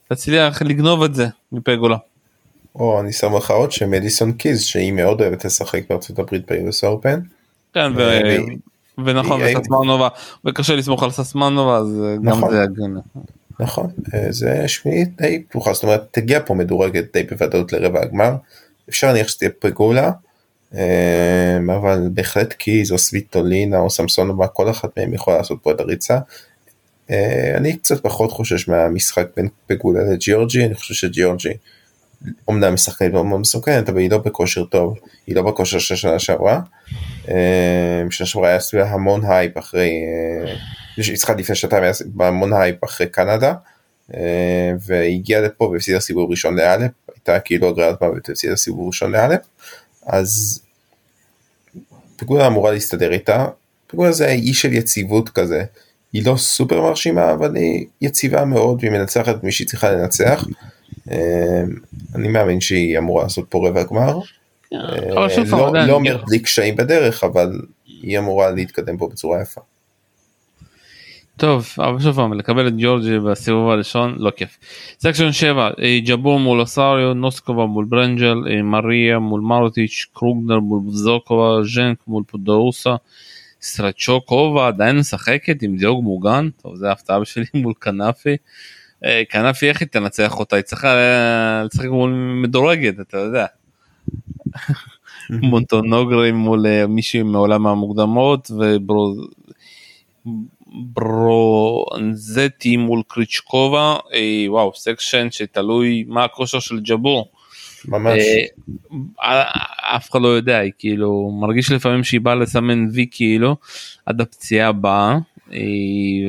תצליח 0.07 0.61
לגנוב 0.61 1.03
את 1.03 1.15
זה 1.15 1.27
מפגולה. 1.51 1.97
או 2.75 2.99
אני 2.99 3.13
שם 3.13 3.35
לך 3.37 3.51
עוד 3.51 3.71
שמדיסון 3.71 4.31
קיז 4.31 4.63
שהיא 4.63 4.91
מאוד 4.91 5.21
אוהבת 5.21 5.45
לשחק 5.45 5.81
בארצות 5.89 6.19
הברית 6.19 6.51
ביוס 6.51 6.83
אורפן. 6.83 7.19
כן 7.73 7.91
ונכון 9.05 9.41
וססמנובה 9.43 10.07
וקשה 10.45 10.75
לסמוך 10.75 11.03
על 11.03 11.11
ססמנובה 11.11 11.77
אז 11.77 12.01
גם 12.23 12.29
נכון. 12.29 12.51
זה 12.51 12.63
הגנה. 12.63 12.99
נכון 13.59 13.89
זה 14.29 14.67
שמינית 14.67 15.21
די 15.21 15.43
פתוחה 15.49 15.73
זאת 15.73 15.83
אומרת 15.83 16.03
תגיע 16.11 16.39
פה 16.45 16.53
מדורגת 16.53 17.13
די 17.13 17.23
בוודאות 17.23 17.73
לרבע 17.73 18.01
הגמר 18.01 18.35
אפשר 18.89 19.07
להניח 19.07 19.27
שתהיה 19.27 19.51
פגולה 19.59 20.11
אבל 21.75 22.09
בהחלט 22.13 22.53
קיז 22.53 22.91
או 22.91 22.97
סוויטולינה 22.97 23.79
או 23.79 23.89
סמסונובה 23.89 24.47
כל 24.47 24.69
אחת 24.69 24.99
מהם 24.99 25.13
יכולה 25.13 25.37
לעשות 25.37 25.59
פה 25.61 25.71
את 25.71 25.79
הריצה. 25.79 26.19
אני 27.57 27.77
קצת 27.77 28.03
פחות 28.03 28.31
חושש 28.31 28.67
מהמשחק 28.67 29.27
בין 29.37 29.47
פגולה 29.67 30.03
לג'יורג'י 30.03 30.65
אני 30.65 30.75
חושב 30.75 30.93
שג'יורג'י 30.93 31.53
אומנם 32.47 32.73
משחקנית 32.73 33.11
מאוד 33.13 33.25
מאוד 33.25 33.39
מסוכנת 33.39 33.89
אבל 33.89 33.99
היא 33.99 34.11
לא 34.11 34.17
בכושר 34.17 34.63
טוב. 34.63 34.97
היא 35.27 35.35
לא 35.35 35.41
בכושר 35.41 35.79
של 35.79 35.95
שנה 35.95 36.19
שעברה. 36.19 36.59
שנה 38.09 38.27
שעברה 38.27 38.49
היה 38.49 38.59
סביבה 38.59 38.89
המון 38.89 39.21
הייפ 39.25 39.57
אחרי 39.57 39.91
היא 40.97 41.17
צריכה 41.17 41.33
לפני 41.33 41.55
שנתיים 41.55 41.83
היה 41.83 41.93
המון 42.19 42.53
הייפ 42.53 42.83
אחרי 42.83 43.07
קנדה. 43.07 43.53
והגיעה 44.79 45.41
לפה 45.41 45.65
והפסידה 45.65 45.99
סיבוב 45.99 46.31
ראשון 46.31 46.55
לאלף. 46.55 46.91
הייתה 47.15 47.39
כאילו 47.39 47.69
הגרלת 47.69 48.01
מוות 48.01 48.29
והפסידה 48.29 48.55
סיבוב 48.55 48.87
ראשון 48.87 49.11
לאלף. 49.11 49.39
אז 50.05 50.61
פגולה 52.15 52.47
אמורה 52.47 52.71
להסתדר 52.71 53.11
איתה. 53.11 53.45
פגולה 53.87 54.11
זה 54.11 54.27
אי 54.27 54.53
של 54.53 54.73
יציבות 54.73 55.29
כזה. 55.29 55.63
היא 56.13 56.25
לא 56.25 56.37
סופר 56.37 56.81
מרשימה 56.81 57.31
אבל 57.31 57.55
היא 57.55 57.85
יציבה 58.01 58.45
מאוד 58.45 58.77
והיא 58.81 58.91
מנצחת 58.91 59.43
מי 59.43 59.51
שהיא 59.51 59.67
צריכה 59.67 59.91
לנצח. 59.91 60.45
אני 62.15 62.27
מאמין 62.27 62.61
שהיא 62.61 62.97
אמורה 62.97 63.23
לעשות 63.23 63.45
פה 63.49 63.67
רבע 63.67 63.83
גמר. 63.83 64.19
לא, 64.71 65.87
לא 65.87 65.93
אומר 65.93 66.17
בלי 66.27 66.39
קשיים 66.39 66.75
בדרך 66.75 67.23
אבל 67.23 67.61
היא 68.01 68.19
אמורה 68.19 68.51
להתקדם 68.51 68.97
פה 68.97 69.07
בצורה 69.07 69.41
יפה. 69.41 69.61
טוב 71.37 71.67
אבל 71.77 71.99
שוב 71.99 72.15
פעם 72.15 72.33
לקבל 72.33 72.67
את 72.67 72.73
ג'ורג'י 72.77 73.19
בסיבוב 73.19 73.69
הראשון 73.69 74.15
לא 74.17 74.31
כיף. 74.35 74.57
סקשן 74.99 75.31
7 75.31 75.69
ג'בור 76.05 76.39
מול 76.39 76.59
אוסריו 76.59 77.13
נוסקובה 77.13 77.65
מול 77.65 77.85
ברנג'ל 77.85 78.61
מריה 78.63 79.19
מול 79.19 79.41
מרוטיץ' 79.41 80.05
קרוגנר 80.13 80.59
מול 80.59 80.81
זוקובה 80.89 81.63
ז'נק 81.63 81.97
מול 82.07 82.23
פודאוסה 82.27 82.95
סטרצ'וקובה 83.61 84.67
עדיין 84.67 84.97
משחקת 84.97 85.61
עם 85.61 85.77
דיוג 85.77 86.03
מוגן 86.03 86.49
טוב 86.61 86.75
זה 86.75 86.91
הפתעה 86.91 87.19
בשבילי 87.19 87.47
מול 87.53 87.73
כנפי. 87.81 88.35
כנפי 89.29 89.69
איך 89.69 89.81
היא 89.81 89.87
תנצח 89.87 90.39
אותה 90.39 90.55
היא 90.55 90.63
צריכה 90.63 90.95
לשחק 91.65 91.87
מול 91.87 92.11
מדורגת 92.43 92.99
אתה 92.99 93.17
יודע. 93.17 93.45
מונטגומרי 95.29 96.31
מול 96.31 96.85
מישהי 96.87 97.23
מעולם 97.23 97.67
המוקדמות 97.67 98.51
וברונזטי 100.95 102.77
מול 102.77 103.01
קריצ'קובה 103.07 103.95
וואו 104.47 104.71
סקשן 104.75 105.27
שתלוי 105.31 106.03
מה 106.07 106.23
הכושר 106.23 106.59
של 106.59 106.79
ג'בור. 106.79 107.31
ממש. 107.85 108.23
אף 109.95 110.11
אחד 110.11 110.21
לא 110.21 110.27
יודע 110.27 110.57
היא 110.57 110.71
כאילו 110.79 111.31
מרגיש 111.41 111.71
לפעמים 111.71 112.03
שהיא 112.03 112.21
באה 112.21 112.35
לסמן 112.35 112.87
וי 112.93 113.07
כאילו 113.11 113.55
עד 114.05 114.21
הפציעה 114.21 114.69
הבאה 114.69 115.17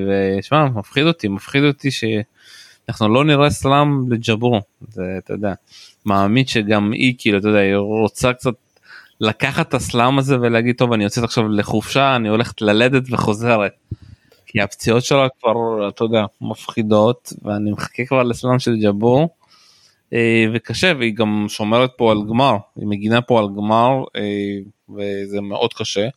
ושמע 0.09 0.65
מפחיד 0.65 1.07
אותי 1.07 1.29
מפחיד 1.29 1.65
אותי 1.65 1.91
שאנחנו 1.91 3.09
לא 3.09 3.25
נראה 3.25 3.51
סלאם 3.51 4.13
לג'בור 4.13 4.61
זה 4.89 5.03
אתה 5.19 5.33
יודע 5.33 5.53
מאמין 6.07 6.47
שגם 6.47 6.93
היא 6.93 7.15
כאילו 7.19 7.39
אתה 7.39 7.49
יודע 7.49 7.59
היא 7.59 7.77
רוצה 7.77 8.33
קצת 8.33 8.55
לקחת 9.21 9.69
את 9.69 9.75
הסלאם 9.75 10.19
הזה 10.19 10.41
ולהגיד 10.41 10.77
טוב 10.77 10.93
אני 10.93 11.05
יוצאת 11.05 11.25
עכשיו 11.25 11.49
לחופשה 11.49 12.17
אני 12.17 12.29
הולכת 12.29 12.63
ללדת 12.63 13.03
וחוזרת. 13.11 13.73
כי 14.47 14.61
הפציעות 14.61 15.05
שלה 15.05 15.27
כבר 15.41 15.89
אתה 15.89 16.05
יודע 16.05 16.25
מפחידות 16.41 17.33
ואני 17.43 17.71
מחכה 17.71 18.05
כבר 18.05 18.23
לסלאם 18.23 18.59
של 18.59 18.77
ג'בור. 18.77 19.29
וקשה 20.55 20.93
והיא 20.99 21.15
גם 21.15 21.47
שומרת 21.49 21.91
פה 21.97 22.13
על 22.13 22.19
גמר 22.29 22.57
היא 22.77 22.87
מגינה 22.87 23.21
פה 23.21 23.39
על 23.39 23.47
גמר 23.57 24.05
וזה 24.97 25.41
מאוד 25.41 25.75
קשה. 25.75 26.09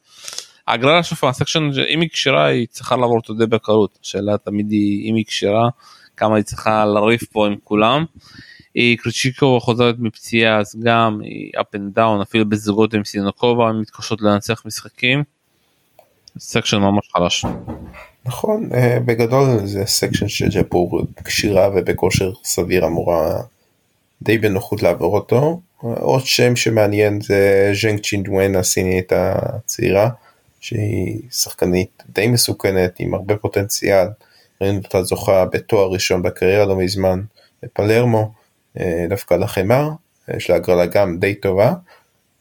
ההגרלה 0.67 1.03
שוב 1.03 1.29
הסקשן 1.29 1.69
אם 1.89 2.01
היא 2.01 2.09
כשירה 2.09 2.45
היא 2.45 2.67
צריכה 2.69 2.95
לעבור 2.95 3.15
אותו 3.15 3.33
די 3.33 3.45
בקלות 3.45 3.99
השאלה 4.03 4.37
תמיד 4.37 4.71
היא 4.71 5.09
אם 5.09 5.15
היא 5.15 5.25
כשירה 5.25 5.69
כמה 6.17 6.35
היא 6.35 6.43
צריכה 6.43 6.85
לריב 6.85 7.23
פה 7.23 7.47
עם 7.47 7.55
כולם. 7.63 8.05
קרייצ'יקובה 8.97 9.59
חוזרת 9.59 9.95
מפציעה 9.99 10.59
אז 10.59 10.75
גם 10.83 11.19
היא 11.23 11.51
up 11.57 11.77
and 11.77 11.97
down 11.97 12.21
אפילו 12.21 12.49
בזוגות 12.49 12.93
עם 12.93 13.03
סיניאקובה 13.03 13.69
הן 13.69 13.79
מתקשות 13.79 14.21
לנצח 14.21 14.65
משחקים. 14.65 15.23
סקשן 16.39 16.77
ממש 16.77 17.09
חלש. 17.13 17.45
נכון 18.25 18.69
בגדול 19.05 19.65
זה 19.65 19.85
סקשן 19.85 20.27
שג'בור 20.27 21.01
כשירה 21.25 21.69
ובכושר 21.75 22.31
סביר 22.43 22.85
אמורה 22.85 23.41
די 24.21 24.37
בנוחות 24.37 24.83
לעבור 24.83 25.15
אותו. 25.15 25.61
עוד 25.81 26.25
שם 26.25 26.55
שמעניין 26.55 27.21
זה 27.21 27.71
ז'נג 27.81 27.99
צ'ינוואן 27.99 28.55
הסינית 28.55 29.11
הצעירה 29.15 30.09
שהיא 30.65 31.19
שחקנית 31.31 32.03
די 32.09 32.27
מסוכנת 32.27 32.99
עם 32.99 33.13
הרבה 33.13 33.37
פוטנציאל. 33.37 34.07
ראינו 34.61 34.77
אותה 34.77 35.03
זוכה 35.03 35.45
בתואר 35.45 35.87
ראשון 35.87 36.21
בקריירה 36.21 36.65
לא 36.65 36.77
מזמן 36.77 37.21
בפלרמו 37.63 38.31
דווקא 39.09 39.33
לחמר 39.33 39.89
יש 40.37 40.49
לה 40.49 40.55
הגרלה 40.55 40.85
גם 40.85 41.19
די 41.19 41.35
טובה. 41.35 41.73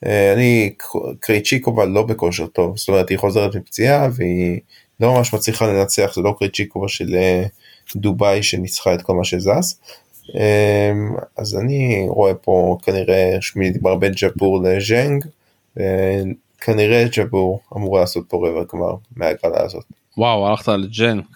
אני 0.02 0.72
קרייצ'יקובה 1.20 1.84
לא 1.84 2.02
בכושר 2.02 2.46
טוב 2.46 2.76
זאת 2.76 2.88
אומרת 2.88 3.08
היא 3.08 3.18
חוזרת 3.18 3.56
מפציעה 3.56 4.08
והיא 4.12 4.60
לא 5.00 5.14
ממש 5.14 5.34
מצליחה 5.34 5.66
לנצח 5.66 6.12
זה 6.14 6.20
לא 6.20 6.34
קרייצ'יקובה 6.38 6.88
של 6.88 7.16
דובאי 7.96 8.42
שניצחה 8.42 8.94
את 8.94 9.02
כל 9.02 9.14
מה 9.14 9.24
שזז. 9.24 9.80
אז 11.36 11.56
אני 11.56 12.06
רואה 12.08 12.34
פה 12.34 12.78
כנראה 12.82 13.36
שמינית 13.40 13.76
גמר 13.76 13.94
בין 13.94 14.12
ג'בור 14.12 14.62
לז'נג. 14.62 15.24
כנראה 16.64 17.04
ג'בור 17.16 17.60
אמורה 17.76 18.00
לעשות 18.00 18.24
פה 18.28 18.48
רבע 18.48 18.64
גמר 18.72 18.94
מהגרלה 19.16 19.62
הזאת. 19.64 19.84
וואו 20.16 20.48
הלכת 20.48 20.68
על 20.68 20.88
ג'נק. 20.98 21.26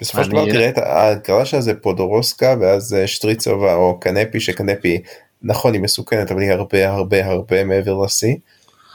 בסופו 0.00 0.24
של 0.24 0.30
דבר 0.30 0.44
תראה 0.44 0.68
את 0.68 0.78
ההגרלה 0.78 1.44
שלה 1.44 1.60
זה 1.60 1.74
פודורוסקה 1.74 2.54
ואז 2.60 2.94
אה, 2.94 3.06
שטריצובה 3.06 3.74
או 3.74 4.00
קנפי 4.00 4.40
שקנפי 4.40 5.02
נכון 5.42 5.74
היא 5.74 5.82
מסוכנת 5.82 6.30
אבל 6.30 6.40
היא 6.42 6.50
הרבה 6.50 6.90
הרבה 6.90 7.26
הרבה 7.26 7.64
מעבר 7.64 7.98
לשיא 8.04 8.36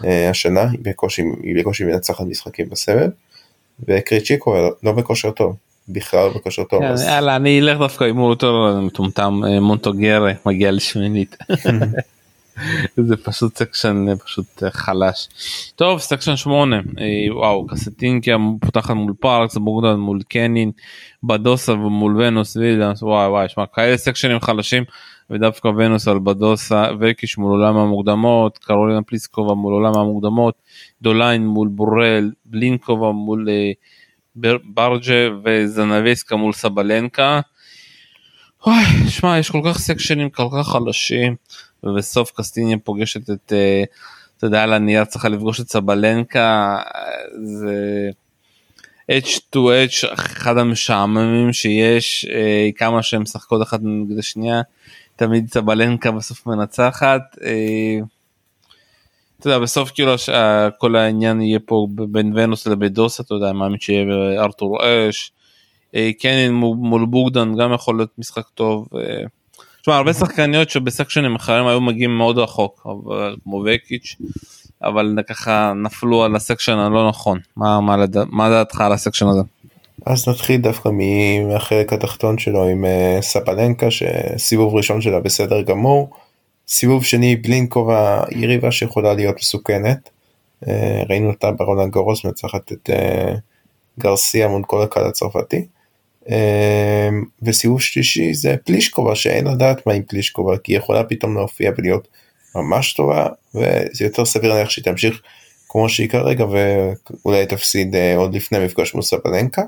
אה, 0.06 0.30
השנה 0.30 0.70
היא 0.72 0.80
בקושי, 0.82 1.22
היא 1.44 1.56
בקושי 1.60 1.84
מנצחת 1.84 2.26
משחקים 2.26 2.70
בסבב 2.70 3.10
וקריצ'יקו 3.88 4.56
לא 4.84 4.92
בכושר 4.92 5.32
טוב 5.32 5.56
בכלל 5.90 6.30
בכושר 6.30 6.64
טוב. 6.64 6.82
יאללה 6.84 7.36
אני 7.36 7.60
אלך 7.60 7.78
דווקא 7.78 8.04
עם 8.04 8.20
יותר 8.20 8.80
מטומטם 8.82 9.42
מונטוגרה 9.62 10.32
מגיע 10.46 10.72
לשמינית. 10.72 11.38
זה 12.98 13.18
פשוט 13.18 13.58
סקשן 13.58 14.06
פשוט 14.26 14.64
חלש. 14.70 15.28
טוב 15.76 16.00
סקשן 16.00 16.36
8 16.36 16.76
אה, 16.76 16.82
וואו 17.36 17.68
קסטינקיה 17.68 18.38
פותחת 18.62 18.94
מול 18.94 19.14
פארקס 19.20 19.58
בוגדן 19.58 19.96
מול 19.96 20.22
קנין 20.30 20.72
בדוסה 21.24 21.74
ומול 21.74 22.22
ונוס 22.22 22.56
וילדאנס 22.56 23.04
וואי 23.04 23.28
וואי 23.28 23.50
שמע 23.50 23.66
כאלה 23.74 23.98
סקשנים 23.98 24.40
חלשים 24.40 24.84
ודווקא 25.30 25.68
ונוס 25.68 26.08
על 26.08 26.20
בדוסה 26.20 26.86
וקיש 27.00 27.38
מול 27.38 27.52
עולם 27.52 27.78
המוקדמות 27.78 28.58
קרולינה 28.58 29.02
פליסקובה 29.02 29.54
מול 29.54 29.74
עולם 29.74 29.98
המוקדמות 29.98 30.56
דוליין 31.02 31.48
מול 31.48 31.68
בורל 31.68 32.32
בלינקובה 32.46 33.12
מול 33.12 33.50
אה, 33.50 33.72
ברג'ה 34.64 35.28
וזנבסקה 35.44 36.36
מול 36.36 36.54
סבלנקה. 36.54 37.40
וואי 38.68 38.84
שמע 39.10 39.38
יש 39.40 39.52
כל 39.52 39.62
כך 39.66 39.78
סקשנים 39.78 40.30
כל 40.30 40.48
כך 40.58 40.68
חלשים. 40.68 41.36
ובסוף 41.84 42.32
קסטיניה 42.36 42.78
פוגשת 42.84 43.30
את, 43.30 43.54
אה, 43.54 43.84
אתה 44.38 44.48
יודע, 44.48 44.64
על 44.64 44.74
הנייר 44.74 45.06
צריכה 45.06 45.30
לפגוש 45.30 45.62
את 45.62 45.70
סבלנקה, 45.70 46.78
זה 47.44 48.10
H2H 49.12 50.14
אחד 50.14 50.58
המשעממים 50.58 51.54
שיש, 51.54 52.26
אה, 52.26 52.70
כמה 52.76 53.04
שהם 53.04 53.22
משחקות 53.22 53.62
אחת 53.62 53.80
נגד 53.84 54.20
השנייה, 54.20 54.62
תמיד 55.16 55.54
סבלנקה 55.54 56.12
בסוף 56.12 56.48
מנצחת. 56.48 57.22
אה, 57.44 58.00
אתה 59.40 59.48
יודע 59.48 59.60
בסוף 59.60 59.92
כאילו 59.92 60.16
כל 60.78 60.96
העניין 60.96 61.42
יהיה 61.42 61.60
פה 61.66 61.88
בין 61.92 62.34
ונוס 62.36 62.68
לבדוס 62.68 63.22
אתה 63.22 63.34
יודע 63.34 63.52
מאמין 63.52 63.80
שיהיה 63.80 64.06
ארתור 64.44 64.80
אש. 64.84 65.32
קנין 66.20 66.54
מול 66.54 67.06
בוגדן 67.06 67.56
גם 67.56 67.74
יכול 67.74 67.98
להיות 67.98 68.10
משחק 68.18 68.48
טוב. 68.54 68.88
תשמע 69.88 69.98
הרבה 69.98 70.14
שחקניות 70.14 70.70
שבסקשנים 70.70 71.36
אחרים 71.36 71.68
היו 71.68 71.82
מגיעים 71.82 72.18
מאוד 72.18 72.38
רחוק 72.38 72.86
אבל 72.86 73.36
כמו 73.44 73.64
וקיץ' 73.66 74.16
אבל 74.84 75.16
ככה 75.30 75.74
נפלו 75.84 76.24
על 76.24 76.36
הסקשן 76.36 76.78
הלא 76.78 77.10
נכון 77.10 77.40
מה 77.58 77.82
מה, 77.82 77.98
לדע, 77.98 78.24
מה 78.30 78.50
דעתך 78.50 78.82
על 78.82 78.92
הסקשן 78.92 79.28
הזה. 79.28 79.42
אז 80.06 80.30
נתחיל 80.30 80.62
דווקא 80.62 80.90
מהחלק 81.48 81.94
התחתון 81.94 82.38
שלו 82.38 82.68
עם 82.68 82.86
uh, 82.86 83.22
ספלנקה 83.22 83.88
שסיבוב 83.92 84.76
ראשון 84.76 85.02
שלה 85.02 85.20
בסדר 85.20 85.62
גמור. 85.62 86.10
סיבוב 86.68 87.06
שני 87.06 87.36
בלינקובה 87.36 88.24
יריבה 88.32 88.72
שיכולה 88.72 89.14
להיות 89.14 89.36
מסוכנת. 89.36 90.10
Uh, 90.66 90.70
ראינו 91.10 91.30
אותה 91.30 91.52
ברולנד 91.52 91.92
גורוס 91.92 92.26
מנצחת 92.26 92.72
את 92.72 92.90
uh, 92.90 93.38
גרסיה 94.00 94.48
מול 94.48 94.64
כל 94.64 94.82
הקהל 94.82 95.06
הצרפתי. 95.06 95.66
אמ, 96.30 97.24
וסיבוב 97.42 97.82
שלישי 97.82 98.34
זה 98.34 98.56
פלישקובה 98.66 99.16
שאין 99.16 99.48
לדעת 99.48 99.88
מה 99.88 99.94
עם 99.94 100.04
פלישקובה 100.04 100.58
כי 100.58 100.72
היא 100.72 100.78
יכולה 100.78 101.04
פתאום 101.04 101.36
להופיע 101.36 101.72
ולהיות 101.78 102.08
ממש 102.56 102.94
טובה 102.94 103.28
וזה 103.56 104.06
יותר 104.06 104.26
סביר 104.26 104.54
להניח 104.54 104.70
שהיא 104.70 104.86
תמשיך 104.86 105.22
כמו 105.70 105.90
שהיא 105.90 106.10
כרגע 106.10 106.46
ואולי 106.46 107.46
תפסיד 107.46 107.96
אה, 107.96 108.18
עוד 108.18 108.36
לפני 108.36 108.66
מפגש 108.66 108.94
מול 108.94 109.04
סבלנקה. 109.04 109.62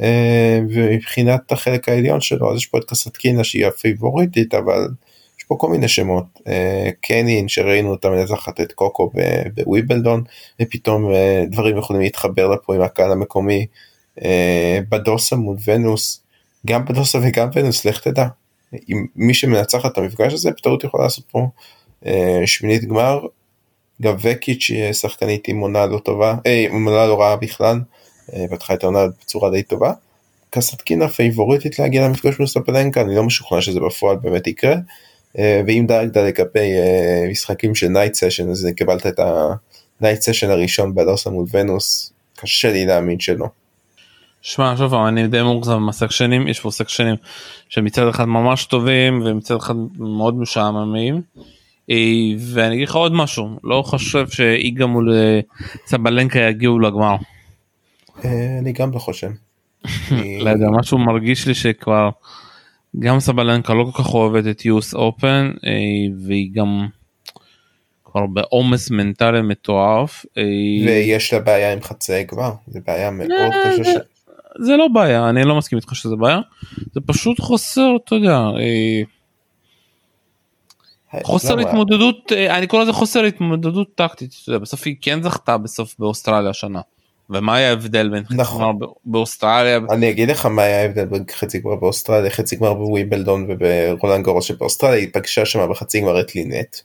אמ, 0.00 0.66
ומבחינת 0.70 1.52
החלק 1.52 1.88
העליון 1.88 2.20
שלו 2.20 2.50
אז 2.52 2.56
יש 2.56 2.66
פה 2.66 2.78
את 2.78 2.84
קסטקינה 2.84 3.44
שהיא 3.44 3.66
הפייבוריטית 3.66 4.54
אבל 4.54 4.88
יש 5.38 5.44
פה 5.44 5.56
כל 5.58 5.68
מיני 5.68 5.88
שמות 5.88 6.24
אה, 6.48 6.90
קנין 7.00 7.48
שראינו 7.48 7.90
אותה 7.90 8.10
מנצחת 8.10 8.60
את 8.60 8.72
קוקו 8.72 9.10
בוויבלדון 9.54 10.24
ופתאום 10.62 11.12
אה, 11.14 11.44
דברים 11.50 11.78
יכולים 11.78 12.02
להתחבר 12.02 12.48
לפה 12.48 12.74
עם 12.74 12.82
הקהל 12.82 13.12
המקומי. 13.12 13.66
אה, 14.24 14.78
בדוסה 14.88 15.36
מול 15.36 15.56
ונוס, 15.64 16.20
גם 16.66 16.84
בדוסה 16.84 17.18
וגם 17.22 17.48
ונוס, 17.54 17.84
לך 17.84 18.00
תדע. 18.00 18.26
אם 18.88 19.06
מי 19.16 19.34
שמנצח 19.34 19.86
את 19.86 19.98
המפגש 19.98 20.32
הזה, 20.32 20.50
בטעות 20.50 20.84
יכולה 20.84 21.04
לעשות 21.04 21.24
פה 21.30 21.48
אה, 22.06 22.42
שמינית 22.46 22.84
גמר. 22.84 23.20
גם 24.02 24.16
וקיץ' 24.22 24.70
היא 24.70 24.92
שחקנית 24.92 25.48
עם 25.48 25.60
עונה 25.60 25.86
לא 25.86 25.98
טובה, 25.98 26.34
אה, 26.46 26.66
עם 26.70 26.88
עונה 26.88 27.06
לא 27.06 27.20
רעה 27.20 27.36
בכלל, 27.36 27.80
פתחה 28.50 28.74
את 28.74 28.82
העונה 28.82 29.06
בצורה 29.06 29.50
די 29.50 29.62
טובה. 29.62 29.92
קסטקינה 30.50 31.08
פייבוריטית 31.08 31.78
להגיע 31.78 32.04
למפגש 32.08 32.38
מול 32.38 32.48
סבלנקה, 32.48 33.00
אני 33.00 33.14
לא 33.14 33.22
משוכנע 33.22 33.60
שזה 33.60 33.80
בפועל 33.80 34.16
באמת 34.16 34.46
יקרה. 34.46 34.74
ואם 35.34 35.84
דאגת 35.88 36.16
לגבי 36.16 36.70
משחקים 37.30 37.74
של 37.74 37.88
night 37.88 38.14
session 38.14 38.50
אז 38.50 38.68
קיבלת 38.76 39.06
את 39.06 39.20
ה 40.00 40.03
night 40.03 40.20
session 40.20 40.50
הראשון 40.50 40.94
בדוסה 40.94 41.30
מול 41.30 41.46
ונוס, 41.52 42.12
קשה 42.36 42.72
לי 42.72 42.86
להאמין 42.86 43.20
שלא. 43.20 43.46
שמע 44.46 44.74
שוב 44.76 44.94
אני 44.94 45.28
די 45.28 45.42
מאוכזב 45.42 45.76
מהסקשנים 45.76 46.48
יש 46.48 46.60
פה 46.60 46.70
סקשנים 46.70 47.14
שמצד 47.68 48.08
אחד 48.08 48.24
ממש 48.24 48.64
טובים 48.64 49.22
ומצד 49.24 49.56
אחד 49.56 49.74
מאוד 49.98 50.38
משעממים. 50.38 51.22
אה, 51.90 51.96
ואני 52.38 52.74
אגיד 52.74 52.88
לך 52.88 52.94
עוד 52.94 53.12
משהו 53.12 53.58
לא 53.64 53.82
חושב 53.86 54.28
שאיגה 54.28 54.86
מול 54.86 55.14
אה, 55.14 55.40
סבלנקה 55.86 56.38
יגיעו 56.38 56.78
לגמר. 56.78 57.16
אה, 58.24 58.58
אני 58.58 58.72
גם 58.72 58.92
לא 58.92 58.98
חושב. 58.98 59.30
לא 60.44 60.50
יודע 60.50 60.66
משהו 60.70 60.98
מרגיש 60.98 61.46
לי 61.46 61.54
שכבר 61.54 62.10
גם 62.98 63.20
סבלנקה 63.20 63.74
לא 63.74 63.84
כל 63.92 64.02
כך 64.02 64.14
אוהבת 64.14 64.46
את 64.50 64.64
יוס 64.64 64.94
אופן 64.94 65.52
והיא 66.26 66.50
גם 66.54 66.86
כבר 68.04 68.26
בעומס 68.26 68.90
מנטלי 68.90 69.42
מטורף. 69.42 70.26
ויש 70.86 71.32
לה 71.32 71.40
בעיה 71.40 71.72
עם 71.72 71.82
חצאי 71.82 72.24
גמר 72.24 72.52
זה 72.66 72.80
בעיה 72.86 73.10
מאוד 73.10 73.52
קשה. 73.78 74.00
זה 74.60 74.76
לא 74.76 74.88
בעיה 74.88 75.28
אני 75.28 75.44
לא 75.44 75.56
מסכים 75.56 75.78
איתך 75.78 75.94
שזה 75.94 76.16
בעיה 76.16 76.40
זה 76.94 77.00
פשוט 77.06 77.40
חוסר 77.40 77.96
אתה 78.04 78.14
יודע 78.14 78.38
אה, 78.60 79.02
חוסר 81.22 81.60
התמודדות 81.60 82.32
אה, 82.32 82.58
אני 82.58 82.66
קורא 82.66 82.82
לזה 82.82 82.92
חוסר 82.92 83.24
התמודדות 83.24 83.88
טקטית 83.94 84.34
בסוף 84.62 84.82
היא 84.84 84.96
כן 85.00 85.22
זכתה 85.22 85.58
בסוף 85.58 85.94
באוסטרליה 85.98 86.50
השנה. 86.50 86.80
ומה 87.30 87.56
היה 87.56 87.68
ההבדל 87.68 88.08
בין 88.08 88.24
חצי 88.24 88.34
גמר 88.34 88.42
נכון. 88.42 88.78
באוסטרליה 89.04 89.78
אני 89.90 90.10
אגיד 90.10 90.30
לך 90.30 90.46
מה 90.46 90.62
היה 90.62 90.82
ההבדל 90.82 91.04
בין 91.04 91.24
חצי 91.30 91.58
גמר 91.58 91.76
באוסטרליה 91.76 92.30
חצי 92.30 92.56
גמר 92.56 92.74
בווימבלדון 92.74 93.46
וברולנד 93.48 94.24
גארוס 94.24 94.44
שבאוסטרליה 94.44 94.96
היא 94.96 95.08
פגשה 95.12 95.46
שם 95.46 95.70
בחצי 95.70 96.00
גמר 96.00 96.20
את 96.20 96.34
לינט. 96.34 96.76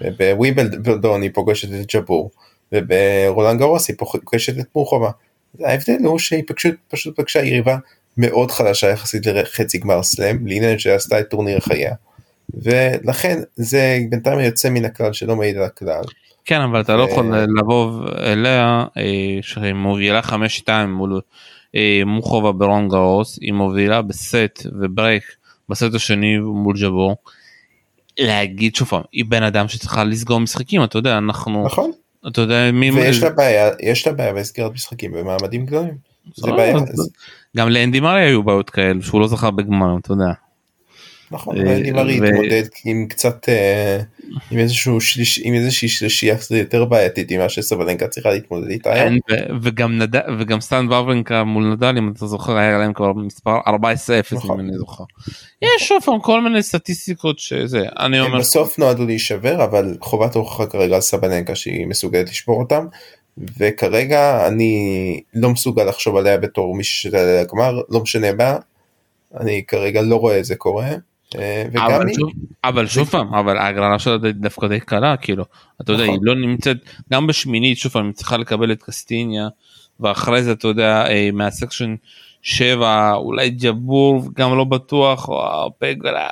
ובווימבלדון 0.00 1.22
היא 1.22 1.30
פוגשת 1.34 1.68
את 1.80 1.94
ג'בור 1.94 2.30
וברולנד 2.72 3.60
גארוס 3.60 3.88
היא 3.88 3.96
פוגשת 3.96 4.58
את 4.58 4.66
מוחובה. 4.74 5.10
ההבדל 5.60 6.04
הוא 6.04 6.18
שהיא 6.18 6.42
פשוט, 6.46 6.74
פשוט 6.88 7.20
פגשה 7.20 7.44
יריבה 7.44 7.76
מאוד 8.16 8.50
חלשה 8.50 8.90
יחסית 8.90 9.26
לחצי 9.26 9.78
גמר 9.78 10.02
סלאם, 10.02 10.46
לינט 10.46 10.78
שעשתה 10.78 11.20
את 11.20 11.30
טורניר 11.30 11.60
חייה. 11.60 11.94
ולכן 12.54 13.40
זה 13.56 13.98
בינתיים 14.10 14.40
יוצא 14.40 14.70
מן 14.70 14.84
הכלל 14.84 15.12
שלא 15.12 15.36
מעיד 15.36 15.56
על 15.56 15.62
הכלל. 15.62 16.02
כן 16.44 16.60
אבל 16.60 16.80
אתה 16.80 16.96
לא 16.96 17.02
יכול 17.02 17.34
לבוא 17.58 18.08
אליה 18.18 18.84
אה, 18.96 19.38
שהיא 19.42 19.72
מובילה 19.72 20.20
5-2 20.20 20.68
מול 20.88 21.20
אה, 21.74 22.02
מוחובה 22.06 22.52
ברולנד 22.52 22.88
גארוס 22.88 23.38
היא 23.40 23.52
מובילה 23.52 24.02
בסט 24.02 24.66
וברייק 24.80 25.22
בסט 25.68 25.94
השני 25.94 26.38
מול 26.38 26.76
ג'בור. 26.82 27.16
להגיד 28.18 28.74
שוב 28.74 28.88
פעם 28.88 29.02
היא 29.12 29.24
בן 29.28 29.42
אדם 29.42 29.68
שצריכה 29.68 30.04
לסגור 30.04 30.40
משחקים 30.40 30.84
אתה 30.84 30.98
יודע 30.98 31.18
אנחנו 31.18 31.64
נכון 31.64 31.90
אתה 32.28 32.40
יודע 32.40 32.70
מי 32.72 32.90
ויש 32.90 33.22
לה 33.22 33.30
בעיה 33.30 33.70
יש 33.80 34.06
לה 34.06 34.12
בעיה 34.12 34.32
בסגירת 34.32 34.72
משחקים 34.72 35.12
במעמדים 35.12 35.66
גדולים. 35.66 35.94
זה 36.34 36.46
לא, 36.46 36.56
בעיה. 36.56 36.76
גם 37.56 37.68
לאנדי 37.68 38.00
מרי 38.00 38.22
היו 38.22 38.42
בעיות 38.42 38.70
כאלה 38.70 39.02
שהוא 39.02 39.20
לא 39.20 39.28
זכה 39.28 39.50
בגמר 39.50 39.98
אתה 39.98 40.12
יודע. 40.12 40.32
נכון, 41.30 41.56
אנדי 41.60 41.90
מרי 41.90 42.16
התמודד 42.16 42.62
עם 42.84 43.06
קצת 43.08 43.48
אה, 43.48 43.98
עם 44.50 44.58
איזשהו 44.58 45.00
שליש 45.00 45.40
עם 45.44 45.54
איזושהי 45.54 45.88
שלישייה 45.88 46.36
קצת 46.36 46.50
יותר 46.50 46.84
בעייתית 46.84 47.32
ממה 47.32 47.48
שסבלנקה 47.48 48.08
צריכה 48.08 48.30
להתמודד 48.30 48.70
איתה. 48.70 48.92
וגם 49.62 49.98
נדל 49.98 50.20
וגם 50.38 50.60
סטן 50.60 50.86
וורבנקה 50.88 51.44
מול 51.44 51.72
נדל 51.72 51.94
אם 51.98 52.12
אתה 52.16 52.26
זוכר 52.26 52.56
היה 52.56 52.78
להם 52.78 52.92
כבר 52.92 53.12
מספר 53.12 53.58
14-0 53.66 53.70
נכון. 54.32 54.60
אם 54.60 54.66
אני 54.66 54.78
זוכר. 54.78 55.04
יש 55.62 55.88
שוב 55.88 56.02
פעם 56.04 56.20
כל 56.20 56.40
מיני 56.40 56.62
סטטיסטיקות 56.62 57.38
שזה 57.38 57.82
אני 57.98 58.20
אומר. 58.20 58.38
בסוף 58.38 58.78
נועדו 58.78 59.06
להישבר 59.06 59.64
אבל 59.64 59.96
חובת 60.00 60.36
ההוכחה 60.36 60.66
כרגע 60.66 60.94
על 60.94 61.00
סבלנקה 61.00 61.54
שהיא 61.54 61.86
מסוגלת 61.86 62.30
לשבור 62.30 62.60
אותם. 62.60 62.86
וכרגע 63.58 64.46
אני 64.48 65.20
לא 65.34 65.50
מסוגל 65.50 65.84
לחשוב 65.84 66.16
עליה 66.16 66.38
בתור 66.38 66.76
מישהו 66.76 67.10
שתעלה 67.10 67.42
לגמר 67.42 67.80
לא 67.88 68.00
משנה 68.00 68.32
מה. 68.32 68.56
אני 69.40 69.62
כרגע 69.66 70.02
לא 70.02 70.16
רואה 70.16 70.38
את 70.38 70.44
זה 70.44 70.56
קורה. 70.56 70.90
אה, 71.38 71.66
אבל, 71.76 72.12
שוב, 72.14 72.30
אבל 72.64 72.86
שוב 72.86 73.08
פעם 73.08 73.34
אבל 73.34 73.58
ההגרלה 73.58 73.98
שלה 73.98 74.18
דווקא 74.18 74.66
די 74.66 74.80
קלה 74.80 75.16
כאילו 75.16 75.44
אתה 75.80 75.92
יודע 75.92 76.04
היא 76.04 76.12
נכון. 76.12 76.24
לא 76.26 76.34
נמצאת 76.34 76.76
גם 77.12 77.26
בשמינית 77.26 77.78
שוב 77.78 77.92
פעם 77.92 78.06
היא 78.06 78.14
צריכה 78.14 78.36
לקבל 78.36 78.72
את 78.72 78.82
קסטיניה 78.82 79.48
ואחרי 80.00 80.42
זה 80.42 80.52
אתה 80.52 80.68
יודע 80.68 81.06
אה, 81.06 81.30
מהסקשן 81.32 81.94
שבע 82.42 83.12
אולי 83.14 83.50
ג'בור 83.50 84.22
גם 84.34 84.56
לא 84.56 84.64
בטוח 84.64 85.28
או 85.28 85.70
פגלה 85.78 86.28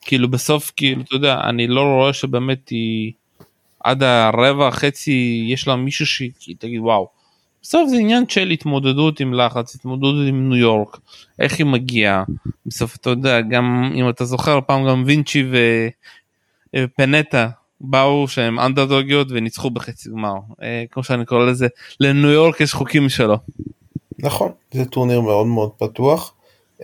כאילו 0.00 0.28
בסוף 0.28 0.72
כאילו 0.76 1.02
אתה 1.02 1.14
יודע 1.14 1.40
אני 1.48 1.66
לא 1.66 1.80
רואה 1.80 2.12
שבאמת 2.12 2.68
היא 2.68 3.12
עד 3.84 4.02
הרבע 4.02 4.70
חצי 4.70 5.46
יש 5.48 5.68
לה 5.68 5.76
מישהו 5.76 6.06
שתגיד 6.06 6.80
וואו. 6.80 7.19
בסוף 7.62 7.88
זה 7.90 7.96
עניין 7.96 8.28
של 8.28 8.50
התמודדות 8.50 9.20
עם 9.20 9.34
לחץ 9.34 9.74
התמודדות 9.74 10.14
עם 10.28 10.48
ניו 10.48 10.56
יורק 10.58 10.98
איך 11.38 11.58
היא 11.58 11.66
מגיעה 11.66 12.24
בסוף 12.66 12.96
אתה 12.96 13.10
יודע 13.10 13.40
גם 13.40 13.92
אם 13.94 14.08
אתה 14.08 14.24
זוכר 14.24 14.60
פעם 14.66 14.86
גם 14.86 15.02
וינצ'י 15.06 15.44
ופנטה 16.76 17.48
באו 17.80 18.28
שהם 18.28 18.60
אנדרדוגיות 18.60 19.26
וניצחו 19.30 19.70
בחצי 19.70 20.10
גמר 20.10 20.34
אה, 20.62 20.84
כמו 20.90 21.02
שאני 21.02 21.24
קורא 21.24 21.44
לזה 21.44 21.68
לניו 22.00 22.30
יורק 22.30 22.60
יש 22.60 22.72
חוקים 22.72 23.08
שלו. 23.08 23.36
נכון 24.18 24.52
זה 24.72 24.84
טורניר 24.84 25.20
מאוד 25.20 25.46
מאוד 25.46 25.70
פתוח. 25.78 26.34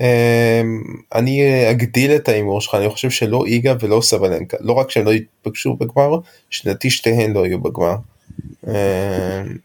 אמ, 0.01 0.83
אני 1.15 1.41
אגדיל 1.71 2.13
את 2.13 2.29
ההימור 2.29 2.61
שלך 2.61 2.75
אני 2.75 2.89
חושב 2.89 3.11
שלא 3.11 3.45
איגה 3.47 3.75
ולא 3.81 4.01
סבלנקה 4.01 4.57
לא 4.61 4.73
רק 4.73 4.91
שהם 4.91 5.05
לא 5.05 5.11
יתפגשו 5.11 5.75
בגמר 5.75 6.19
שלדעתי 6.51 6.91
שתיהן 6.91 7.33
לא 7.33 7.47
יהיו 7.47 7.61
בגמר. 7.61 7.97
אמ, 8.67 8.73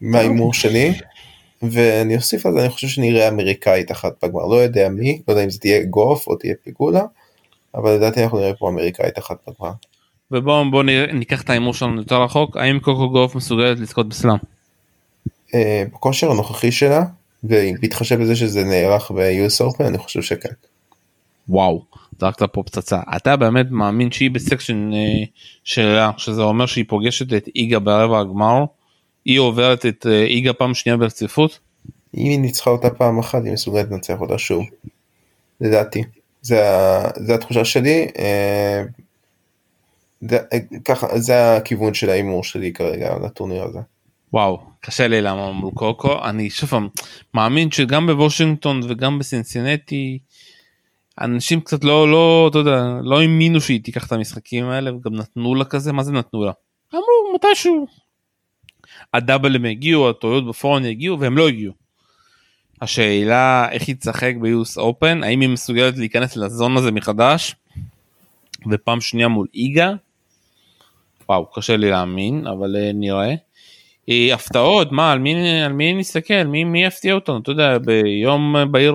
מההימור 0.00 0.54
שלי 0.54 0.92
ואני 1.62 2.16
אוסיף 2.16 2.46
על 2.46 2.52
זה 2.52 2.60
אני 2.60 2.68
חושב 2.68 2.88
שנראה 2.88 3.28
אמריקאית 3.28 3.92
אחת 3.92 4.24
בגמר 4.24 4.46
לא 4.46 4.54
יודע 4.54 4.88
מי 4.88 5.22
לא 5.28 5.32
יודע 5.32 5.44
אם 5.44 5.50
זה 5.50 5.58
תהיה 5.58 5.84
גוף 5.84 6.26
או 6.26 6.36
תהיה 6.36 6.54
פיגולה 6.64 7.02
אבל 7.74 7.94
לדעתי 7.94 8.22
אנחנו 8.22 8.38
נראה 8.38 8.54
פה 8.54 8.68
אמריקאית 8.68 9.18
אחת 9.18 9.36
בגמר. 9.48 9.72
ובואו 10.30 10.70
בוא 10.70 10.82
ניקח 11.12 11.42
את 11.42 11.50
ההימור 11.50 11.74
שלנו 11.74 11.96
יותר 11.96 12.22
רחוק 12.22 12.56
האם 12.56 12.78
קוקו 12.78 13.10
גוף 13.10 13.34
מסוגלת 13.34 13.78
לזכות 13.78 14.08
בסלאם. 14.08 14.36
אה, 15.54 15.84
בכושר 15.92 16.30
הנוכחי 16.30 16.72
שלה 16.72 17.04
ובהתחשב 17.44 18.20
בזה 18.20 18.36
שזה 18.36 18.64
נערך 18.64 19.10
ב-US 19.10 19.64
Open 19.64 19.84
אני 19.86 19.98
חושב 19.98 20.22
שכן. 20.22 20.52
וואו 21.48 21.82
זרקת 22.22 22.42
פה 22.42 22.62
פצצה 22.62 23.00
אתה 23.16 23.36
באמת 23.36 23.66
מאמין 23.70 24.10
שהיא 24.10 24.30
בסקשן 24.30 24.92
אה, 24.92 25.24
שלה 25.64 26.10
שזה 26.16 26.42
אומר 26.42 26.66
שהיא 26.66 26.84
פוגשת 26.88 27.32
את 27.32 27.48
איגה 27.56 27.78
ברבע 27.78 28.20
הגמר 28.20 28.64
היא 29.24 29.38
עוברת 29.38 29.86
את 29.86 30.06
אה, 30.06 30.22
איגה 30.22 30.52
פעם 30.52 30.74
שנייה 30.74 30.96
ברציפות? 30.96 31.58
אם 32.16 32.22
היא 32.22 32.40
ניצחה 32.40 32.70
אותה 32.70 32.90
פעם 32.90 33.18
אחת 33.18 33.44
היא 33.44 33.52
מסוגלת 33.52 33.90
לנצח 33.90 34.20
אותה 34.20 34.38
שוב. 34.38 34.64
לדעתי 35.60 36.02
זה, 36.42 36.62
זה 37.16 37.34
התחושה 37.34 37.64
שלי 37.64 38.06
אה, 38.18 38.82
זה, 40.20 40.38
ככה 40.84 41.18
זה 41.18 41.56
הכיוון 41.56 41.94
של 41.94 42.10
ההימור 42.10 42.44
שלי 42.44 42.72
כרגע 42.72 43.14
לטורניר 43.24 43.62
הזה. 43.62 43.78
וואו 44.32 44.60
קשה 44.80 45.08
לי 45.08 45.22
למה 45.22 45.52
מול 45.52 45.70
קוקו 45.74 46.24
אני 46.24 46.50
שוב 46.50 46.72
מאמין 47.34 47.70
שגם 47.70 48.06
בוושינגטון 48.06 48.80
וגם 48.88 49.18
בסינסינטי 49.18 50.18
אנשים 51.22 51.60
קצת 51.60 51.84
לא 51.84 52.10
לא 52.10 52.48
אתה 52.50 52.58
יודע 52.58 53.00
לא 53.02 53.20
האמינו 53.20 53.60
שהיא 53.60 53.84
תיקח 53.84 54.06
את 54.06 54.12
המשחקים 54.12 54.64
האלה 54.64 54.94
וגם 54.94 55.14
נתנו 55.14 55.54
לה 55.54 55.64
כזה 55.64 55.92
מה 55.92 56.02
זה 56.02 56.12
נתנו 56.12 56.44
לה. 56.44 56.52
אמרו 56.94 57.34
מתישהו. 57.34 57.86
הדאבלים 59.14 59.64
הגיעו 59.64 60.10
הטויות 60.10 60.48
בפורן 60.48 60.84
יגיעו 60.84 61.20
והם 61.20 61.38
לא 61.38 61.48
הגיעו. 61.48 61.72
השאלה 62.82 63.68
איך 63.70 63.88
היא 63.88 63.96
תשחק 63.96 64.34
ביוס 64.40 64.78
אופן 64.78 65.22
האם 65.24 65.40
היא 65.40 65.48
מסוגלת 65.48 65.98
להיכנס 65.98 66.36
לזון 66.36 66.76
הזה 66.76 66.90
מחדש. 66.90 67.54
ופעם 68.70 69.00
שנייה 69.00 69.28
מול 69.28 69.46
איגה. 69.54 69.92
וואו 71.28 71.46
קשה 71.46 71.76
לי 71.76 71.90
להאמין 71.90 72.46
אבל 72.46 72.76
uh, 72.76 72.94
נראה. 72.94 73.34
אה, 74.08 74.34
הפתעות 74.34 74.92
מה 74.92 75.12
על 75.12 75.18
מי 75.18 75.62
על 75.62 75.72
מי 75.72 75.94
נסתכל 75.94 76.44
מי 76.44 76.64
מי 76.64 76.84
יפתיע 76.84 77.14
אותנו 77.14 77.38
אתה 77.38 77.50
יודע 77.50 77.78
ביום 77.78 78.56
בהיר 78.70 78.94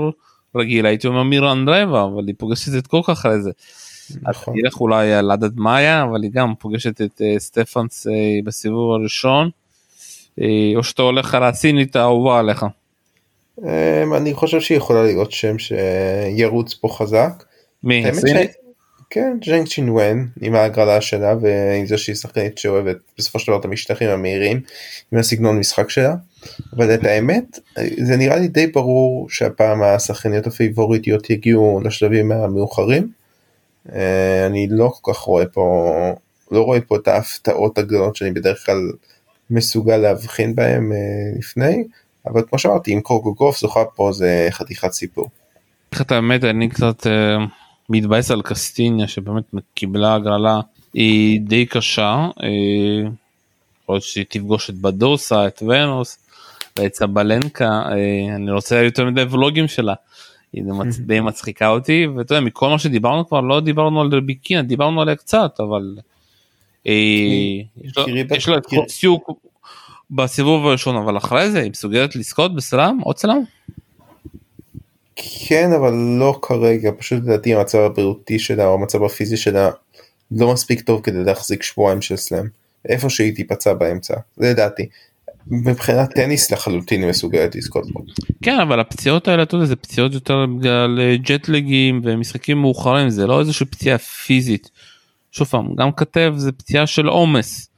רגיל 0.55 0.85
הייתי 0.85 1.07
אומר 1.07 1.23
מירה 1.23 1.51
אנדרבה 1.51 2.03
אבל 2.03 2.27
היא 2.27 2.35
פוגשת 2.37 2.77
את 2.77 2.87
קוקה 2.87 3.11
אחרי 3.11 3.41
זה. 3.41 3.51
נכון. 4.21 4.55
תלך 4.61 4.81
אולי 4.81 5.13
על 5.13 5.31
עדת 5.31 5.51
מאיה 5.55 6.03
אבל 6.03 6.23
היא 6.23 6.31
גם 6.31 6.53
פוגשת 6.59 7.01
את 7.01 7.21
uh, 7.21 7.39
סטפנס 7.39 8.07
uh, 8.07 8.11
בסיבוב 8.45 8.91
הראשון. 8.91 9.49
Uh, 10.39 10.43
או 10.75 10.83
שאתה 10.83 11.01
הולך 11.01 11.35
על 11.35 11.43
הסינית 11.43 11.95
האהובה 11.95 12.39
עליך. 12.39 12.65
Um, 13.59 13.63
אני 14.17 14.33
חושב 14.33 14.61
שהיא 14.61 14.77
יכולה 14.77 15.03
להיות 15.03 15.31
שם 15.31 15.55
שירוץ 15.59 16.73
פה 16.73 16.87
חזק. 16.87 17.43
מי? 17.83 18.09
הסינית? 18.09 18.51
כן, 19.09 19.37
ג'נג 19.45 19.67
צ'ינואן 19.67 20.25
עם 20.41 20.55
ההגרלה 20.55 21.01
שלה 21.01 21.35
ועם 21.41 21.85
זה 21.85 21.97
שהיא 21.97 22.15
שחקנית 22.15 22.57
שאוהבת 22.57 22.97
בסופו 23.17 23.39
של 23.39 23.47
דבר 23.47 23.59
את 23.59 23.65
המשטחים 23.65 24.09
המהירים 24.09 24.61
עם 25.11 25.19
הסגנון 25.19 25.59
משחק 25.59 25.89
שלה. 25.89 26.15
אבל 26.75 26.93
את 26.93 27.03
האמת 27.03 27.59
זה 27.97 28.17
נראה 28.17 28.35
לי 28.35 28.47
די 28.47 28.67
ברור 28.67 29.29
שהפעם 29.29 29.83
השחקניות 29.83 30.47
הפייבוריטיות 30.47 31.29
יגיעו 31.29 31.81
לשלבים 31.83 32.31
המאוחרים. 32.31 33.11
אה, 33.93 34.45
אני 34.45 34.67
לא 34.69 34.93
כל 35.01 35.13
כך 35.13 35.19
רואה 35.19 35.45
פה 35.45 35.93
לא 36.51 36.61
רואה 36.61 36.81
פה 36.81 36.95
את 36.95 37.07
ההפתעות 37.07 37.77
הגדולות 37.77 38.15
שאני 38.15 38.31
בדרך 38.31 38.65
כלל 38.65 38.91
מסוגל 39.49 39.97
להבחין 39.97 40.55
בהם 40.55 40.91
אה, 40.91 41.37
לפני 41.39 41.83
אבל 42.27 42.43
כמו 42.49 42.59
שאמרתי 42.59 42.93
אם 42.93 43.01
קורקו 43.01 43.33
גוף 43.33 43.59
זוכה 43.59 43.85
פה 43.85 44.11
זה 44.13 44.47
חתיכת 44.51 44.91
סיפור. 44.91 45.29
את 46.01 46.11
האמת 46.11 46.43
אני 46.43 46.69
קצת. 46.69 47.07
אה, 47.07 47.37
מתבאס 47.89 48.31
על 48.31 48.41
קסטיניה 48.41 49.07
שבאמת 49.07 49.43
קיבלה 49.73 50.15
הגרלה 50.15 50.59
היא 50.93 51.41
די 51.41 51.65
קשה. 51.65 52.27
אה, 52.43 53.09
יכול 53.83 53.95
להיות 53.95 54.03
שהיא 54.03 54.25
תפגוש 54.29 54.69
את 54.69 54.75
בדוסה 54.75 55.47
את 55.47 55.63
ונוס 55.67 56.17
ואת 56.79 56.95
סבלנקה 56.95 57.69
אה, 57.69 58.35
אני 58.35 58.51
רוצה 58.51 58.83
יותר 58.83 59.05
מדי 59.05 59.23
ולוגים 59.29 59.67
שלה. 59.67 59.93
היא 60.53 60.63
די 61.07 61.19
מצחיקה 61.19 61.67
אותי 61.69 62.07
ואתה 62.07 62.33
יודע 62.33 62.45
מכל 62.45 62.69
מה 62.69 62.79
שדיברנו 62.79 63.27
כבר 63.27 63.41
לא 63.41 63.59
דיברנו 63.59 64.01
על 64.01 64.09
רביקינה 64.11 64.61
דיברנו 64.61 65.01
עליה 65.01 65.15
קצת 65.15 65.59
אבל 65.59 65.97
אה, 66.87 66.93
יש 68.35 68.47
לה 68.47 68.57
את 68.57 68.89
סיוק 68.89 69.29
בסיבוב 70.11 70.67
הראשון 70.67 70.95
אבל 70.95 71.17
אחרי 71.17 71.51
זה 71.51 71.59
היא 71.61 71.71
מסוגלת 71.71 72.15
לזכות 72.15 72.55
בסלאם 72.55 72.99
עוד 72.99 73.17
סלאם. 73.17 73.41
כן 75.47 75.71
אבל 75.73 75.93
לא 75.93 76.39
כרגע 76.41 76.91
פשוט 76.97 77.23
לדעתי 77.23 77.55
המצב 77.55 77.77
הבריאותי 77.77 78.39
שלה 78.39 78.67
או 78.67 78.73
המצב 78.73 79.03
הפיזי 79.03 79.37
שלה 79.37 79.69
לא 80.31 80.53
מספיק 80.53 80.81
טוב 80.81 81.01
כדי 81.03 81.23
להחזיק 81.23 81.63
שבועיים 81.63 82.01
של 82.01 82.15
סלאם 82.15 82.45
איפה 82.89 83.09
שהיא 83.09 83.35
תיפצע 83.35 83.73
באמצע 83.73 84.13
זה 84.37 84.49
לדעתי. 84.49 84.85
מבחינת 85.51 86.13
טניס 86.13 86.51
לחלוטין 86.51 87.01
היא 87.01 87.09
מסוגלת 87.09 87.55
לזכות 87.55 87.91
בו. 87.91 87.99
כן 88.41 88.59
אבל 88.59 88.79
הפציעות 88.79 89.27
האלה 89.27 89.43
אתה 89.43 89.55
יודע 89.55 89.65
זה 89.65 89.75
פציעות 89.75 90.13
יותר 90.13 90.45
בגלל 90.45 90.99
אה, 90.99 91.15
ג'טלגים 91.17 92.01
ומשחקים 92.03 92.57
מאוחרים 92.57 93.09
זה 93.09 93.27
לא 93.27 93.39
איזושהי 93.39 93.65
פציעה 93.65 93.97
פיזית. 93.97 94.69
שוב 95.31 95.47
פעם 95.47 95.75
גם 95.75 95.91
כתב 95.91 96.33
זה 96.37 96.51
פציעה 96.51 96.87
של 96.87 97.07
עומס. 97.07 97.69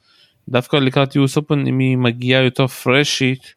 דווקא 0.50 0.76
לקראת 0.76 1.16
יוס 1.16 1.38
אופן 1.38 1.68
אם 1.68 1.80
היא 1.80 1.98
מגיעה 1.98 2.44
יותר 2.44 2.68
פרשית 2.68 3.54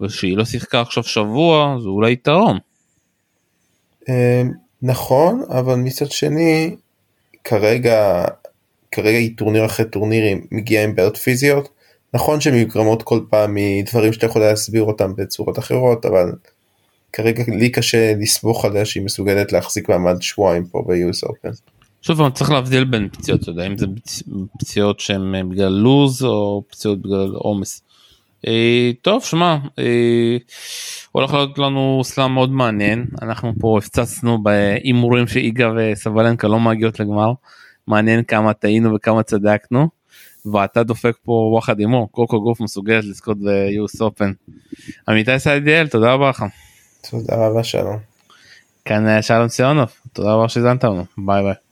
ושהיא 0.00 0.36
לא 0.36 0.44
שיחקה 0.44 0.80
עכשיו 0.80 1.02
שבוע 1.02 1.76
זה 1.82 1.88
אולי 1.88 2.12
יתרון. 2.12 2.58
אמ, 4.08 4.50
נכון 4.82 5.42
אבל 5.50 5.74
מצד 5.74 6.10
שני 6.10 6.76
כרגע 7.44 8.24
כרגע 8.92 9.18
היא 9.18 9.36
טורניר 9.36 9.66
אחרי 9.66 9.86
טורנירים 9.90 10.46
מגיעה 10.50 10.84
עם 10.84 10.94
בעיות 10.94 11.16
פיזיות 11.16 11.68
נכון 12.14 12.40
שהן 12.40 12.54
נגרמות 12.54 13.02
כל 13.02 13.20
פעם 13.30 13.56
מדברים 13.56 14.12
שאתה 14.12 14.26
יכול 14.26 14.42
להסביר 14.42 14.82
אותם 14.82 15.14
בצורות 15.16 15.58
אחרות 15.58 16.06
אבל 16.06 16.32
כרגע 17.12 17.42
לי 17.48 17.70
קשה 17.70 18.12
לסמוך 18.20 18.64
עליה 18.64 18.84
שהיא 18.84 19.02
מסוגלת 19.02 19.52
להחזיק 19.52 19.88
מעמד 19.88 20.22
שבועיים 20.22 20.66
פה 20.66 20.84
ב-US 20.86 21.28
Open. 21.28 21.56
שוב 22.02 22.28
צריך 22.30 22.50
להבדיל 22.50 22.84
בין 22.84 23.08
פציעות 23.12 23.42
אתה 23.42 23.50
יודע 23.50 23.66
אם 23.66 23.78
זה 23.78 23.86
פציעות 24.58 25.00
שהן 25.00 25.48
בגלל 25.48 25.72
לוז 25.72 26.24
או 26.24 26.62
פציעות 26.68 27.02
בגלל 27.02 27.30
עומס. 27.34 27.82
אה, 28.46 28.90
טוב 29.02 29.24
שמע 29.24 29.56
אה, 29.78 30.36
הולך 31.12 31.34
להיות 31.34 31.58
לנו 31.58 32.00
סלאם 32.04 32.34
מאוד 32.34 32.50
מעניין 32.50 33.06
אנחנו 33.22 33.52
פה 33.60 33.78
הפצצנו 33.78 34.42
בהימורים 34.42 35.26
שאיגה 35.26 35.70
וסבלנקה 35.76 36.48
לא 36.48 36.60
מגיעות 36.60 37.00
לגמר 37.00 37.32
מעניין 37.86 38.24
כמה 38.24 38.52
טעינו 38.52 38.94
וכמה 38.94 39.22
צדקנו 39.22 39.88
ואתה 40.52 40.82
דופק 40.82 41.16
פה 41.24 41.32
וואחד 41.32 41.78
הימור 41.78 42.12
קוקו 42.12 42.40
גוף 42.40 42.60
מסוגלת 42.60 43.04
לזכות 43.04 43.36
ביוס 43.38 44.00
אופן. 44.00 44.32
עמיתי 45.08 45.38
סיידיאל 45.38 45.88
תודה 45.88 46.12
רבה 46.12 46.30
לך. 46.30 46.44
תודה 47.10 47.36
רבה 47.36 47.64
שלום. 47.64 47.98
כאן 48.84 49.22
שלום 49.22 49.48
ציונוב 49.48 49.88
תודה 50.12 50.32
רבה 50.32 50.48
שהזנת 50.48 50.84
לנו 50.84 51.04
ביי 51.18 51.42
ביי. 51.42 51.67